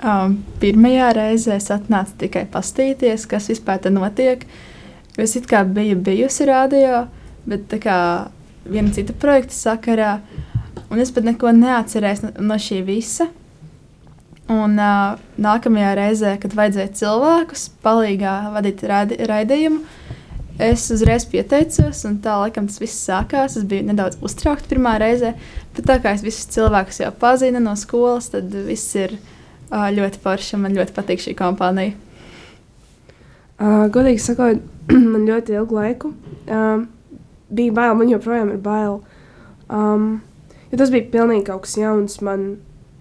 Um, 0.00 0.38
pirmajā 0.62 1.10
reizē 1.12 1.58
es 1.60 1.68
atnācu 1.74 2.16
tikai 2.22 2.46
pastīties, 2.50 3.26
kas 3.28 3.50
vispār 3.52 3.82
te 3.84 3.92
notiek. 3.92 4.46
Es 5.20 5.36
it 5.36 5.46
kā 5.50 5.60
biju 5.68 5.98
bijusi 6.00 6.46
radio, 6.48 7.04
bet 7.44 7.66
tā 7.68 7.78
kā 7.82 7.96
viena 8.64 8.92
cita 8.96 9.12
projekta 9.12 9.56
sakarā, 9.56 10.14
un 10.90 11.02
es 11.02 11.12
pat 11.14 11.26
neko 11.26 11.52
neatcerējos 11.56 12.24
no, 12.26 12.32
no 12.50 12.58
šī 12.60 12.82
visa. 12.86 13.30
Un 14.50 14.74
uh, 14.82 15.14
nākamajā 15.38 15.90
reizē, 15.94 16.34
kad 16.42 16.54
vajadzēja 16.58 16.90
cilvēkus 16.98 17.68
palīgā 17.84 18.32
vadīt 18.56 18.82
raidījumu, 19.30 19.84
es 20.60 20.88
uzreiz 20.90 21.24
pieteicos, 21.30 22.02
un 22.08 22.16
tā 22.24 22.34
laikam 22.42 22.66
tas 22.66 22.80
viss 22.82 23.04
sākās. 23.06 23.54
Es 23.60 23.66
biju 23.70 23.86
nedaudz 23.92 24.18
uztraukta 24.26 24.66
pirmā 24.72 24.96
reizē, 25.00 25.36
bet 25.76 25.86
tā 25.86 26.00
kā 26.02 26.16
es 26.16 26.24
visus 26.26 26.50
cilvēkus 26.50 26.98
jau 27.04 27.12
pazinu 27.20 27.62
no 27.62 27.76
skolas, 27.78 28.32
tad 28.34 28.50
viss 28.66 28.96
ir 28.98 29.14
uh, 29.16 29.86
ļoti 29.94 30.18
forši. 30.24 30.58
Man 30.64 30.74
ļoti 30.74 30.96
patīk 30.96 31.22
šī 31.22 31.36
kompānija. 31.38 31.94
Uh, 33.60 33.86
godīgi 33.92 34.24
sakot, 34.24 34.64
man 35.12 35.28
ļoti 35.28 35.54
ilgu 35.60 35.78
laiku 35.78 36.10
uh, 36.48 36.82
bija 37.54 37.76
bail, 37.76 37.94
man 37.98 38.10
joprojām 38.10 38.50
ir 38.54 38.60
bail. 38.64 38.98
Um, 39.70 40.20
jo 40.70 40.80
tas 40.80 40.92
bija 40.92 41.08
pilnīgi 41.12 41.46
kaut 41.48 41.64
kas 41.66 41.76
jauns. 41.80 42.20
Man 42.24 42.46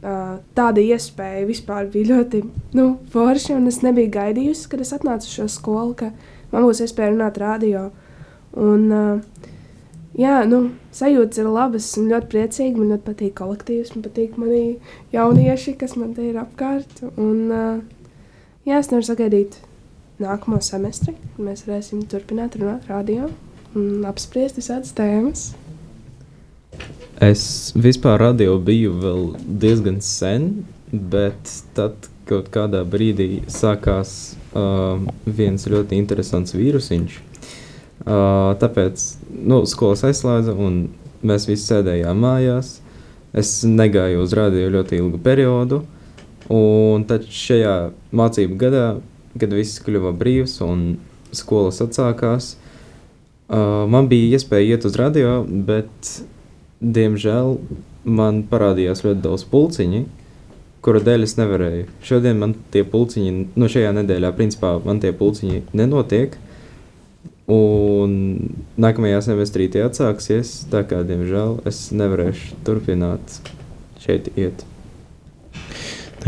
uh, 0.03 0.39
tāda 0.57 0.83
iespēja 0.83 1.47
vispār 1.49 1.89
bija 1.93 2.15
ļoti 2.15 2.43
nu, 2.77 2.89
forša, 3.13 3.57
un 3.59 3.69
es 3.71 3.81
nebiju 3.85 4.11
gaidījusi, 4.15 4.67
kad 4.71 4.83
es 4.85 4.93
atnācu 4.95 5.29
uz 5.29 5.37
šo 5.37 5.47
skolu, 5.59 5.95
ka 5.99 6.11
man 6.53 6.67
būs 6.67 6.83
iespēja 6.85 7.13
runāt 7.13 7.39
radio. 7.41 7.89
Un, 8.57 8.89
uh, 8.89 9.47
jā, 10.17 10.41
nu, 10.49 10.65
sajūtas 10.95 11.41
ir 11.43 11.49
labas, 11.53 11.91
esmu 11.91 12.09
ļoti 12.09 12.31
priecīga, 12.33 12.81
man 12.81 12.93
ļoti 12.95 13.07
patīk 13.11 13.37
kolektīvs, 13.39 13.95
man 13.95 14.05
patīk 14.07 14.37
mani 14.41 14.63
jaunieši, 15.13 15.77
kas 15.79 15.95
man 15.99 16.15
te 16.17 16.29
ir 16.31 16.39
apkārt. 16.41 17.03
Un, 17.15 17.43
uh, 17.53 18.15
jā, 18.65 18.79
es 18.79 18.91
nevaru 18.91 19.11
sagaidīt 19.11 19.61
nākamo 20.19 20.59
semestri, 20.63 21.15
kad 21.35 21.45
mēs 21.45 21.63
varēsim 21.67 22.03
turpināt 22.11 22.57
runāt 22.59 22.89
radio 22.91 23.29
un 23.77 24.05
apspriest 24.09 24.59
visādas 24.59 24.95
tēmas. 24.97 25.51
Es 27.19 27.73
vispār 27.75 28.21
radio 28.21 28.53
biju 28.63 28.93
vēl 28.95 29.23
diezgan 29.59 29.97
sen, 29.99 30.45
bet 30.87 31.51
tad 31.75 32.07
kaut 32.29 32.47
kādā 32.53 32.85
brīdī 32.87 33.41
sākās 33.51 34.37
uh, 34.55 35.01
viens 35.27 35.67
ļoti 35.67 35.99
interesants 35.99 36.55
vīrusiņš. 36.55 37.17
Uh, 37.19 38.53
tāpēc 38.61 39.03
nu, 39.35 39.65
skolas 39.67 40.05
aizslēdza, 40.07 40.55
un 40.55 40.85
mēs 41.19 41.49
visi 41.49 41.67
sēdējām 41.73 42.23
mājās. 42.23 42.77
Es 43.35 43.51
negāju 43.67 44.23
uz 44.23 44.37
radio 44.39 44.71
ļoti 44.77 45.01
ilgu 45.01 45.19
periodu, 45.19 45.83
un 46.55 47.03
tad 47.09 47.27
šajā 47.27 47.75
mācību 48.15 48.59
gadā, 48.63 48.87
kad 49.35 49.59
viss 49.59 49.83
kļuva 49.83 50.15
brīvs 50.15 50.55
un 50.63 50.87
skolas 51.35 51.83
atsākās, 51.83 52.53
uh, 52.55 53.83
man 53.91 54.07
bija 54.07 54.39
iespēja 54.39 54.77
iet 54.77 54.87
uz 54.87 54.95
radio, 55.03 55.41
bet 55.43 56.15
diemžēl 56.79 57.57
man 58.09 58.43
parādījās 58.49 59.03
ļoti 59.05 59.23
daudz 59.25 59.45
pulciņu, 59.51 60.03
kura 60.85 61.01
dēļ 61.03 61.25
es 61.27 61.35
nevarēju. 61.39 61.87
Šodien 62.05 62.39
man 62.39 62.55
tie 62.73 62.85
pulciņi, 62.87 63.33
no 63.59 63.69
šajā 63.71 63.91
nedēļā, 63.99 64.31
principā, 64.37 64.77
man 64.85 65.01
tie 65.03 65.11
pulciņi 65.15 65.65
nenotiek. 65.75 66.37
Un 67.49 68.11
nākamajā 68.77 69.23
semestrī 69.25 69.65
tie 69.73 69.81
atsāksies. 69.87 70.69
Tā 70.69 70.83
kā, 70.87 71.01
diemžēl, 71.07 71.57
es 71.69 71.87
nevarēšu 71.97 72.59
turpināt 72.67 73.39
šeit 74.03 74.29
iet. 74.37 74.61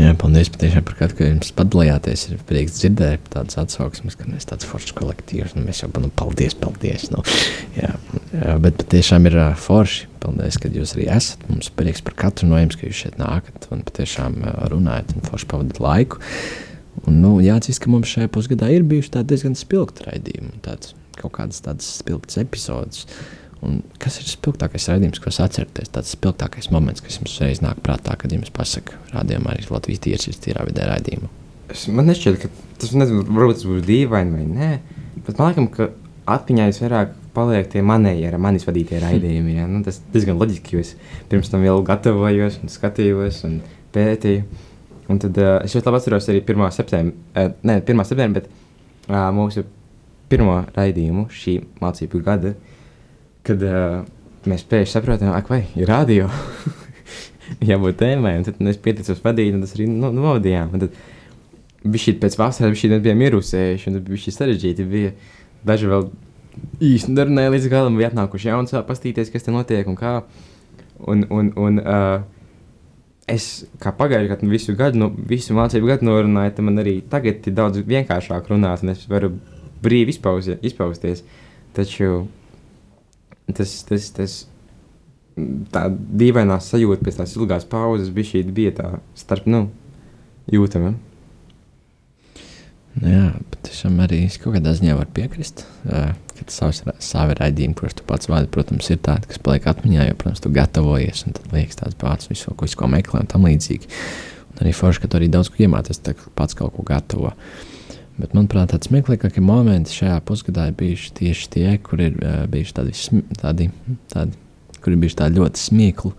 Jā, 0.00 0.14
paldies 0.16 0.48
patiešām 0.48 0.84
par 0.88 0.96
kādu, 0.96 1.16
ka 1.18 1.26
jums 1.28 1.52
padalījāties. 1.54 2.24
Ir 2.32 2.44
prieks 2.48 2.78
dzirdēt 2.80 3.26
tādas 3.34 3.58
atsauksmes, 3.60 4.16
ka 4.16 4.26
mēs 4.30 4.48
tāds 4.48 4.66
foršs 4.66 4.94
kolektīvs, 4.96 5.52
nu 5.54 5.66
mēs 5.66 5.82
jau, 5.84 5.90
nu, 6.00 6.08
paldies, 6.16 6.56
paldies. 6.58 7.10
Nu, 7.12 7.20
jā, 7.76 7.92
bet 8.32 8.80
patiešām 8.80 9.28
ir 9.28 9.38
forši. 9.60 10.08
Paldies, 10.22 10.56
ka 10.62 10.70
jūs 10.70 10.94
arī 10.96 11.08
esat. 11.12 11.42
Mums 11.50 11.70
prieks 11.76 12.02
par 12.06 12.14
katru 12.18 12.48
no 12.50 12.60
jums, 12.60 12.76
ka 12.78 12.86
jūs 12.86 13.04
šeit 13.04 13.18
nākat 13.20 13.66
un 13.74 13.82
patiešām 13.88 14.38
runājat 14.72 15.16
un 15.16 15.26
forši 15.26 15.48
pavadat 15.50 15.80
laiku. 15.82 16.22
Un, 17.02 17.18
nu, 17.24 17.36
jāatzīst, 17.42 17.82
ka 17.82 17.90
mums 17.90 18.10
šajā 18.12 18.30
pusgadā 18.32 18.68
ir 18.70 18.84
bijuši 18.86 19.24
diezgan 19.26 19.56
spilgti 19.58 20.06
raidījumi, 20.06 20.60
tāds, 20.64 20.92
kaut 21.18 21.34
kādas 21.38 21.62
tādas 21.64 21.88
spilgtas 21.98 22.38
epizodes. 22.42 23.06
Un 23.62 23.80
kas 24.02 24.18
ir 24.18 24.26
spilgtākais 24.26 24.88
raidījums, 24.90 25.20
ko 25.22 25.30
atceraties? 25.30 25.90
Tas 25.94 26.14
spilgtākais 26.16 26.68
moments, 26.74 27.02
kas 27.04 27.20
jums 27.20 27.36
reiz 27.42 27.62
nāk 27.62 27.78
prātā, 27.84 28.16
kad 28.18 28.34
jums 28.34 28.50
pasaka, 28.54 28.98
rādījumā 29.12 29.54
arī 29.54 29.68
Latvijas 29.70 30.02
tieši 30.02 30.32
ir 30.32 30.40
tīrā 30.46 30.66
vidē 30.66 30.88
raidījumu. 30.90 31.30
Es, 31.72 31.86
man 31.88 32.10
nešķiet, 32.10 32.42
ka 32.42 32.50
tas 32.82 32.94
nezinu, 32.98 33.22
varbūt 33.30 33.60
tas 33.60 33.68
būs 33.70 33.84
dīvaini 33.86 34.34
vai 34.34 34.46
nē. 34.48 34.70
Bet 35.22 35.38
man 35.38 35.54
liekas, 35.54 35.70
ka 35.76 36.34
atmiņā 36.34 36.68
visvairāk 36.72 37.14
paliek 37.36 37.68
tie 37.72 37.82
manējie, 37.86 38.26
ar 38.28 38.38
manis 38.42 38.66
vadītie 38.68 39.00
raidījumi. 39.02 39.56
Ja? 39.56 39.68
Nu, 39.70 39.82
tas 39.86 40.00
diezgan 40.12 40.40
loģiski, 40.40 40.76
jo 40.76 40.82
es 40.84 40.94
pirms 41.30 41.50
tam 41.52 41.64
vēl 41.64 41.82
gatavojos, 41.86 42.60
un 42.62 42.72
skatījos 42.72 43.42
un 43.48 43.60
pētīju. 43.94 44.44
Un 45.10 45.20
tad 45.20 45.38
uh, 45.40 45.58
es 45.64 45.74
ļoti 45.74 45.88
labi 45.88 45.98
atceros 45.98 46.28
arī 46.30 46.42
1. 46.44 46.66
septembrī, 46.76 47.14
uh, 47.36 47.54
ne 47.68 47.78
1. 47.80 48.04
septembrī, 48.08 48.42
bet 48.42 48.50
uh, 49.10 49.28
mūsu 49.34 49.64
pirmo 50.32 50.60
raidījumu 50.76 51.26
šī 51.32 51.58
mācību 51.82 52.22
gada, 52.24 52.54
kad 53.44 53.64
uh, 53.66 54.04
mēs 54.48 54.64
pēkšņi 54.70 54.94
saprotam, 54.94 55.32
ka 55.34 55.56
vai 55.56 55.64
ir 55.78 55.90
radio. 55.90 56.30
Jābūt 57.68 57.98
tēmai, 58.00 58.36
un 58.38 58.46
tad 58.46 58.60
es 58.70 58.80
pieticos 58.80 59.20
vadīt, 59.24 59.52
un 59.56 59.64
tas 59.64 59.74
arī 59.76 59.88
nu, 59.90 60.12
novadījām. 60.14 60.72
Un 60.72 60.86
tad 60.86 60.96
bija 61.82 62.06
šī 62.06 62.16
pēc 62.22 62.38
vasaras, 62.40 62.78
šī 62.78 62.94
bija 63.02 63.18
mirusējuši, 63.18 63.90
un 63.90 63.98
tad 63.98 64.06
bija 64.08 64.24
šī 64.24 64.34
sarežģīti. 64.38 64.88
Bija 64.88 65.12
daži 65.66 65.90
vēl 65.90 66.06
īsti 66.82 67.14
nerunāja 67.14 67.52
līdz 67.54 67.68
galam, 67.72 67.96
bija 67.98 68.10
atnākuši 68.12 68.50
jauns, 68.50 68.74
pastīties, 68.88 69.30
kas 69.32 69.46
te 69.46 69.54
notiek 69.54 69.88
un 69.88 69.98
kā. 69.98 70.20
Un, 71.02 71.24
un, 71.34 71.50
un 71.58 71.80
uh, 71.82 72.22
es 73.30 73.64
kā 73.82 73.92
pagājušajā 73.98 74.30
gadā, 74.34 74.50
visu 74.50 74.74
gadu, 74.78 75.00
no, 75.02 75.10
visu 75.10 75.56
mācību 75.56 75.90
gadu 75.90 76.08
norunāju, 76.08 76.54
tad 76.56 76.68
man 76.68 76.82
arī 76.82 77.00
tagad 77.10 77.46
ir 77.48 77.56
daudz 77.58 77.82
vienkāršāk 77.88 78.50
runāt, 78.52 78.84
un 78.84 78.94
es 78.94 79.04
varu 79.10 79.32
brīvi 79.82 80.14
izpauzi, 80.14 80.58
izpausties. 80.62 81.24
Taču 81.74 82.26
tas, 83.56 83.76
tas, 83.88 84.10
tas 84.14 84.36
tā 85.72 85.86
dīvainā 85.90 86.58
sajūta 86.62 87.06
pēc 87.06 87.22
tās 87.22 87.32
ilgās 87.38 87.64
pauzes 87.68 88.12
bija 88.14 88.34
šī 88.34 88.44
bija 88.52 88.74
tā 88.76 88.90
starp, 89.18 89.48
nu, 89.50 89.64
jūtama. 90.52 90.92
Nu, 90.92 91.11
jā, 93.00 93.24
bet 93.50 93.62
tiešām 93.68 93.96
arī 94.04 94.24
es 94.26 94.36
kaut 94.42 94.56
kādā 94.58 94.74
ziņā 94.76 94.98
varu 94.98 95.14
piekrist. 95.16 95.64
Uh, 95.86 96.12
ka 96.42 96.52
savs, 96.52 96.82
savi 97.02 97.36
raidījumi, 97.38 97.76
kurus 97.78 97.96
tu 97.98 98.06
pats 98.06 98.30
vadi, 98.30 98.50
protams, 98.52 98.88
ir 98.92 99.00
tādi, 99.04 99.28
kas 99.30 99.40
paliek 99.42 99.66
atmiņā, 99.70 100.06
jo, 100.08 100.18
protams, 100.20 100.42
tu 100.42 100.52
gatavojies 100.54 101.24
un 101.26 101.36
tad 101.36 101.54
liekas 101.54 101.80
tāds 101.80 101.98
pats, 102.00 102.30
visu, 102.30 102.54
ko, 102.58 102.68
ko 102.78 102.88
meklē 102.90 103.22
un 103.22 103.30
tam 103.30 103.46
līdzīgi. 103.48 103.90
Un 104.52 104.64
arī 104.64 104.74
forši, 104.76 105.02
ka 105.02 105.10
tu 105.10 105.20
arī 105.20 105.30
daudz 105.32 105.52
ko 105.52 105.62
iemācies, 105.64 106.02
kā 106.04 106.32
pats 106.38 106.58
kaut 106.58 106.74
ko 106.76 106.84
gatavo. 106.86 107.32
Bet, 108.18 108.34
manuprāt, 108.36 108.72
tāds 108.74 108.90
smieklīgākie 108.90 109.42
momenti 109.44 109.94
šajā 109.96 110.18
pusgadā 110.28 110.68
ir 110.68 110.78
bijuši 110.78 111.14
tieši 111.16 111.52
tie, 111.54 111.68
kur 111.84 112.02
ir 112.04 112.18
uh, 112.20 112.42
bijuši 112.52 112.76
tādi, 112.76 112.96
tādi, 113.40 113.68
tādi, 114.12 114.36
kur 114.82 114.92
ir 114.92 115.00
bijuši 115.04 115.20
tādi 115.22 115.40
ļoti 115.40 115.62
smiekli 115.62 116.12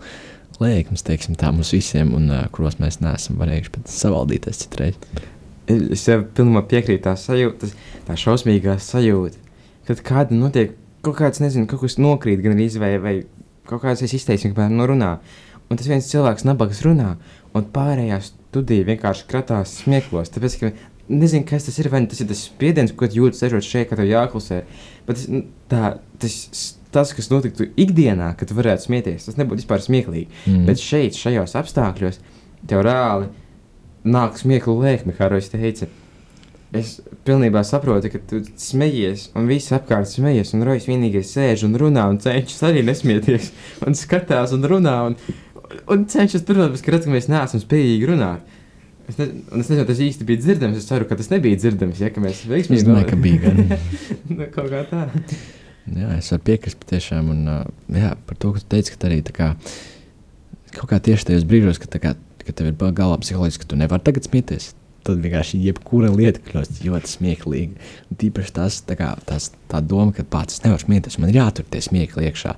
lēkmes, 0.62 1.04
teiksim, 1.06 1.36
tā 1.38 1.52
mums 1.54 1.70
visiem, 1.74 2.10
un 2.16 2.26
uh, 2.32 2.42
kuros 2.54 2.80
mēs 2.82 3.00
neesam 3.02 3.38
varējuši 3.40 3.72
pat 3.76 3.94
savaldīties 3.94 4.64
citreiz. 4.64 4.98
Es 5.70 6.04
jau 6.08 6.18
pilnībā 6.36 6.64
piekrītu 6.68 7.06
tā 7.06 7.14
sajūta, 7.16 7.70
tā 8.04 8.16
šausmīgā 8.20 8.76
sajūta, 8.82 9.40
kad 9.88 10.02
kāda 10.04 10.36
notiek 10.36 10.74
kaut 11.04 11.18
kāds, 11.20 11.40
nezinu, 11.40 11.68
kaut 11.68 11.84
kas 11.84 11.96
nokrīt, 12.00 12.42
gan 12.44 12.56
arī 12.56 12.68
vai, 12.80 12.92
vai 13.00 13.14
kaut 13.68 13.84
kādas 13.84 14.04
izteiksmes, 14.04 14.52
piemēram, 14.56 14.76
no 14.78 14.88
runā. 14.88 15.12
Un 15.72 15.80
tas 15.80 15.88
viens 15.88 16.08
cilvēks 16.10 16.44
nabagas 16.44 16.82
runā, 16.84 17.14
un 17.56 17.68
pārējā 17.72 18.20
studija 18.26 18.88
vienkārši 18.90 19.24
kratās 19.30 19.78
smieklos. 19.80 20.32
Tāpēc, 20.34 20.58
ka 20.60 20.72
nezinu, 21.08 21.46
kas 21.48 21.68
tas 21.68 21.78
ir. 21.80 21.88
Vai 21.92 22.02
nu 22.04 22.10
tas 22.12 22.20
ir 22.20 22.28
tas 22.28 22.44
spiediens, 22.48 22.92
ko 22.92 23.08
jūtas 23.08 23.40
sežot 23.44 23.66
šeit, 23.66 23.88
kad 23.90 24.00
tev 24.00 24.08
jāklusē. 24.10 24.62
Bet 25.08 25.20
tas, 25.20 25.28
nu, 25.32 25.44
tā, 25.72 25.94
tas, 26.20 26.36
tas, 26.94 27.14
kas 27.16 27.30
notiktu 27.32 27.68
ikdienā, 27.80 28.34
kad 28.38 28.50
tu 28.50 28.58
varētu 28.58 28.88
smieties, 28.88 29.28
tas 29.28 29.40
nebūtu 29.40 29.64
vispār 29.64 29.84
smieklīgi. 29.84 30.28
Mm. 30.44 30.68
Bet 30.68 30.82
šeit, 30.82 31.18
šajos 31.18 31.56
apstākļos, 31.60 32.20
tev 32.68 32.84
reāli 32.86 33.32
nāk 34.04 34.38
smieklu 34.40 34.76
lēkme, 34.82 35.14
kā 35.16 35.28
Rojas 35.32 35.50
teica. 35.52 35.88
Es 36.74 36.96
pilnībā 37.26 37.62
saprotu, 37.62 38.10
ka 38.10 38.18
tu 38.30 38.40
smejies, 38.58 39.28
un 39.38 39.46
viss 39.46 39.70
apkārt 39.76 40.10
smejies, 40.10 40.50
un 40.56 40.64
Rojas 40.66 40.88
vienīgais 40.90 41.30
sēž 41.36 41.62
un 41.68 41.76
runā, 41.78 42.08
un 42.10 42.18
cenšas 42.22 42.64
arī 42.66 42.82
nesmieties, 42.86 43.52
un 43.86 43.94
skatās 43.94 44.54
un 44.56 44.66
runā, 44.66 44.96
un, 45.10 45.14
un 45.94 46.04
cenšas 46.10 46.42
turpināt, 46.42 46.82
ka 46.82 46.96
redz, 46.96 47.06
ka 47.06 47.14
mēs 47.14 47.30
neesam 47.30 47.62
spējīgi 47.62 48.10
runāt. 48.10 48.50
Es, 49.04 49.18
ne, 49.20 49.26
un 49.52 49.60
es 49.60 49.68
nezinu, 49.68 49.84
tas 49.86 50.00
īsti 50.00 50.26
bija 50.26 50.40
dzirdams. 50.40 50.78
Es 50.80 50.86
ceru, 50.88 51.04
ka 51.08 51.16
tas 51.18 51.28
nebija 51.28 51.58
dzirdams. 51.60 51.98
Ja 52.00 52.08
mēs 52.16 52.38
Es 52.40 52.48
veiksmīgi 52.48 52.86
domāju, 52.88 53.10
ka 53.10 53.18
bija 53.20 53.40
gan. 53.42 53.58
nu, 54.32 54.46
kaut 54.54 54.70
kā 54.72 54.80
tā. 54.88 55.02
Jā, 55.92 56.14
es 56.16 56.30
varu 56.32 56.44
piekrist 56.46 56.78
patiešām. 56.80 57.28
Un, 57.34 57.42
uh, 57.52 57.66
jā, 57.92 58.14
par 58.24 58.38
to, 58.40 58.54
ka 58.56 58.62
tu 58.62 58.70
teici, 58.72 58.94
ka 58.94 59.10
arī 59.10 59.18
tā 59.26 59.34
kā, 59.36 59.50
kaut 60.72 60.88
kā 60.88 61.00
tieši 61.04 61.28
tajos 61.30 61.44
brīžos, 61.50 61.82
kad, 61.82 61.92
tā 61.92 62.00
kā, 62.00 62.14
kad 62.46 62.58
tev 62.58 62.70
ir 62.70 62.94
galvā 62.96 63.18
psiholoģiski, 63.22 63.64
ka 63.64 63.72
tu 63.72 63.78
nevari 63.80 64.04
tagad 64.06 64.28
smieties. 64.28 64.72
Tad 65.04 65.20
vienkārši 65.20 65.60
jebkura 65.60 66.08
lieta 66.12 66.40
kļūst 66.46 66.80
ļoti 66.86 67.10
smieklīga. 67.10 67.90
Tīpaši 68.20 68.54
tas, 68.56 68.78
tā, 68.88 68.96
kā, 68.96 69.10
tas, 69.28 69.50
tā 69.68 69.82
doma, 69.84 70.14
ka 70.16 70.24
pats 70.24 70.62
nevar 70.64 70.80
smieties, 70.80 71.18
man 71.20 71.32
ir 71.32 71.42
jātur 71.42 71.68
tie 71.68 71.82
smiekli 71.84 72.30
iekšā. 72.30 72.54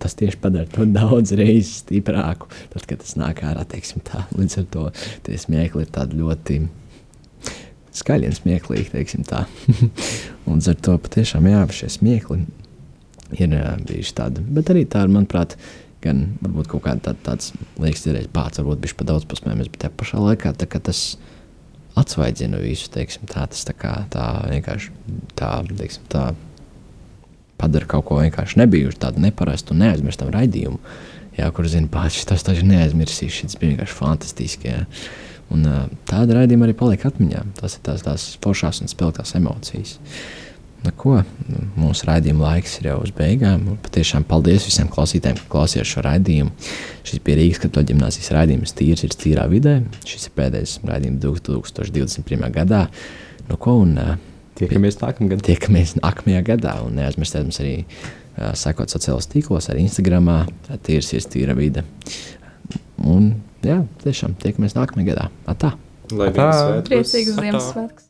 Tas 0.00 0.14
tieši 0.16 0.38
padara 0.40 0.70
to 0.70 0.86
daudz 0.88 1.34
reizes 1.36 1.82
stiprāku. 1.82 2.48
Tad, 2.72 2.86
kad 2.86 3.02
tas 3.02 3.16
nāk 3.20 3.42
ārā, 3.44 3.66
teiksim, 3.68 4.04
tā, 4.06 4.22
līdz 4.38 4.60
ar 4.62 4.68
to 4.76 4.86
tie 5.26 5.40
smiekli 5.42 5.84
ir 5.84 5.90
tādi 5.92 6.22
ļoti 6.22 6.60
skaļi 8.00 8.30
un 8.30 8.38
smieklīgi, 8.38 8.92
teiksim 8.94 9.26
tā. 9.26 9.44
un 10.50 10.62
ar 10.62 10.78
to 10.86 10.96
patiešām 11.04 11.50
jā, 11.50 11.66
šie 11.74 11.90
smiekli 11.98 12.44
ir 13.38 13.54
bijuši 13.86 14.16
tādi. 14.16 14.44
Bet 14.54 14.70
arī 14.72 14.86
tā 14.90 15.04
ir, 15.04 15.12
manuprāt, 15.12 15.56
gan 16.04 16.22
varbūt 16.40 16.70
kaut 16.72 16.84
kāda 16.86 17.10
tāda, 17.10 17.20
tāds 17.32 17.52
liekas, 17.80 18.06
ir 18.08 18.20
pats, 18.32 18.60
varbūt 18.60 18.82
bija 18.84 18.98
pat 19.00 19.10
daudz 19.12 19.26
pasmējamies, 19.30 19.70
bet 19.72 19.84
tajā 19.84 19.96
pašā 20.00 20.22
laikā 20.24 20.54
tā, 20.56 20.68
tas 20.80 21.02
atsvaidzina 22.00 22.60
visu, 22.62 22.90
teiksim, 22.94 23.26
tā, 23.30 23.46
tas 23.50 23.66
tā 23.68 23.74
kā 23.76 23.94
tā 24.12 24.26
vienkārši 24.48 24.92
tā, 25.38 25.50
teiksim, 25.68 26.06
tā 26.12 26.30
padara 27.60 27.88
kaut 27.90 28.06
ko 28.08 28.20
vienkārši 28.22 28.60
nebijušu, 28.62 29.00
tādu 29.02 29.22
neparastu 29.24 29.74
un 29.74 29.84
neaizmirstam 29.84 30.30
raidījumu. 30.32 30.80
Jā, 31.38 31.48
kur 31.54 31.68
zina, 31.70 31.88
pats 31.92 32.24
tas 32.28 32.44
taču 32.44 32.64
neaizmirsīs, 32.68 33.32
šis 33.32 33.58
bija 33.60 33.74
vienkārši 33.74 33.96
fantastiski. 33.96 34.72
Jā. 34.72 34.84
Un 35.50 35.66
uh, 35.66 35.82
tāda 36.08 36.36
raidījuma 36.38 36.68
arī 36.68 36.76
paliek 36.78 37.04
atmiņā. 37.06 37.44
Tas 37.58 37.76
ir 37.76 37.84
tās, 37.86 38.04
tās 38.06 38.26
foršās 38.42 38.82
un 38.82 38.90
spilgtās 38.90 39.34
emocijas. 39.38 39.96
Nu, 39.98 40.49
ko, 40.96 41.18
mūsu 41.76 42.06
raidījuma 42.08 42.46
laiks 42.46 42.78
ir 42.80 42.88
jau 42.90 43.00
uz 43.04 43.12
beigām. 43.16 43.66
Un 43.68 43.80
Patiešām 43.84 44.24
paldies 44.28 44.64
visiem 44.68 44.88
klausītājiem, 44.92 45.36
ka 45.42 45.52
klausījās 45.52 45.90
šo 45.92 46.04
raidījumu. 46.06 46.70
Šis 47.04 47.20
bija 47.26 47.40
Rīgas 47.40 47.60
katoļu 47.66 47.90
ģimnāzijas 47.92 48.32
raidījums 48.36 48.74
Tīrs 48.78 49.04
ir 49.04 49.16
tīrā 49.20 49.44
vidē. 49.50 49.76
Šis 50.08 50.30
ir 50.30 50.34
pēdējais 50.40 50.78
raidījums 50.88 51.20
2021. 51.26 52.48
gadā. 52.56 52.86
Nu, 53.50 53.60
ko, 53.60 53.76
un, 53.84 53.96
Tiekamies 54.60 54.98
nākamgad. 55.00 55.44
Tiekamies 55.46 55.94
nākamajā 56.00 56.42
gadā. 56.50 56.74
Un 56.84 56.98
neaizmirstiet 56.98 57.46
mums 57.46 57.60
arī 57.62 57.76
uh, 57.84 58.50
sekot 58.58 58.92
sociālajos 58.92 59.30
tīklos, 59.32 59.70
arī 59.72 59.86
Instagram, 59.86 60.28
tīrs 60.84 61.14
ir 61.16 61.28
tīra 61.32 61.56
vide. 61.56 61.84
Un 63.00 63.32
jā, 63.64 63.80
tiešām 64.04 64.36
tiekamies 64.42 64.76
nākamajā 64.76 65.14
gadā. 65.14 65.30
Atā! 65.48 65.74
Lai 66.10 66.28
Tā. 66.34 66.36
viens 66.36 66.60
svētkus. 66.60 66.92
Priecīgus 66.92 67.36
Atā. 67.36 67.48
Ziemassvētkus! 67.48 68.09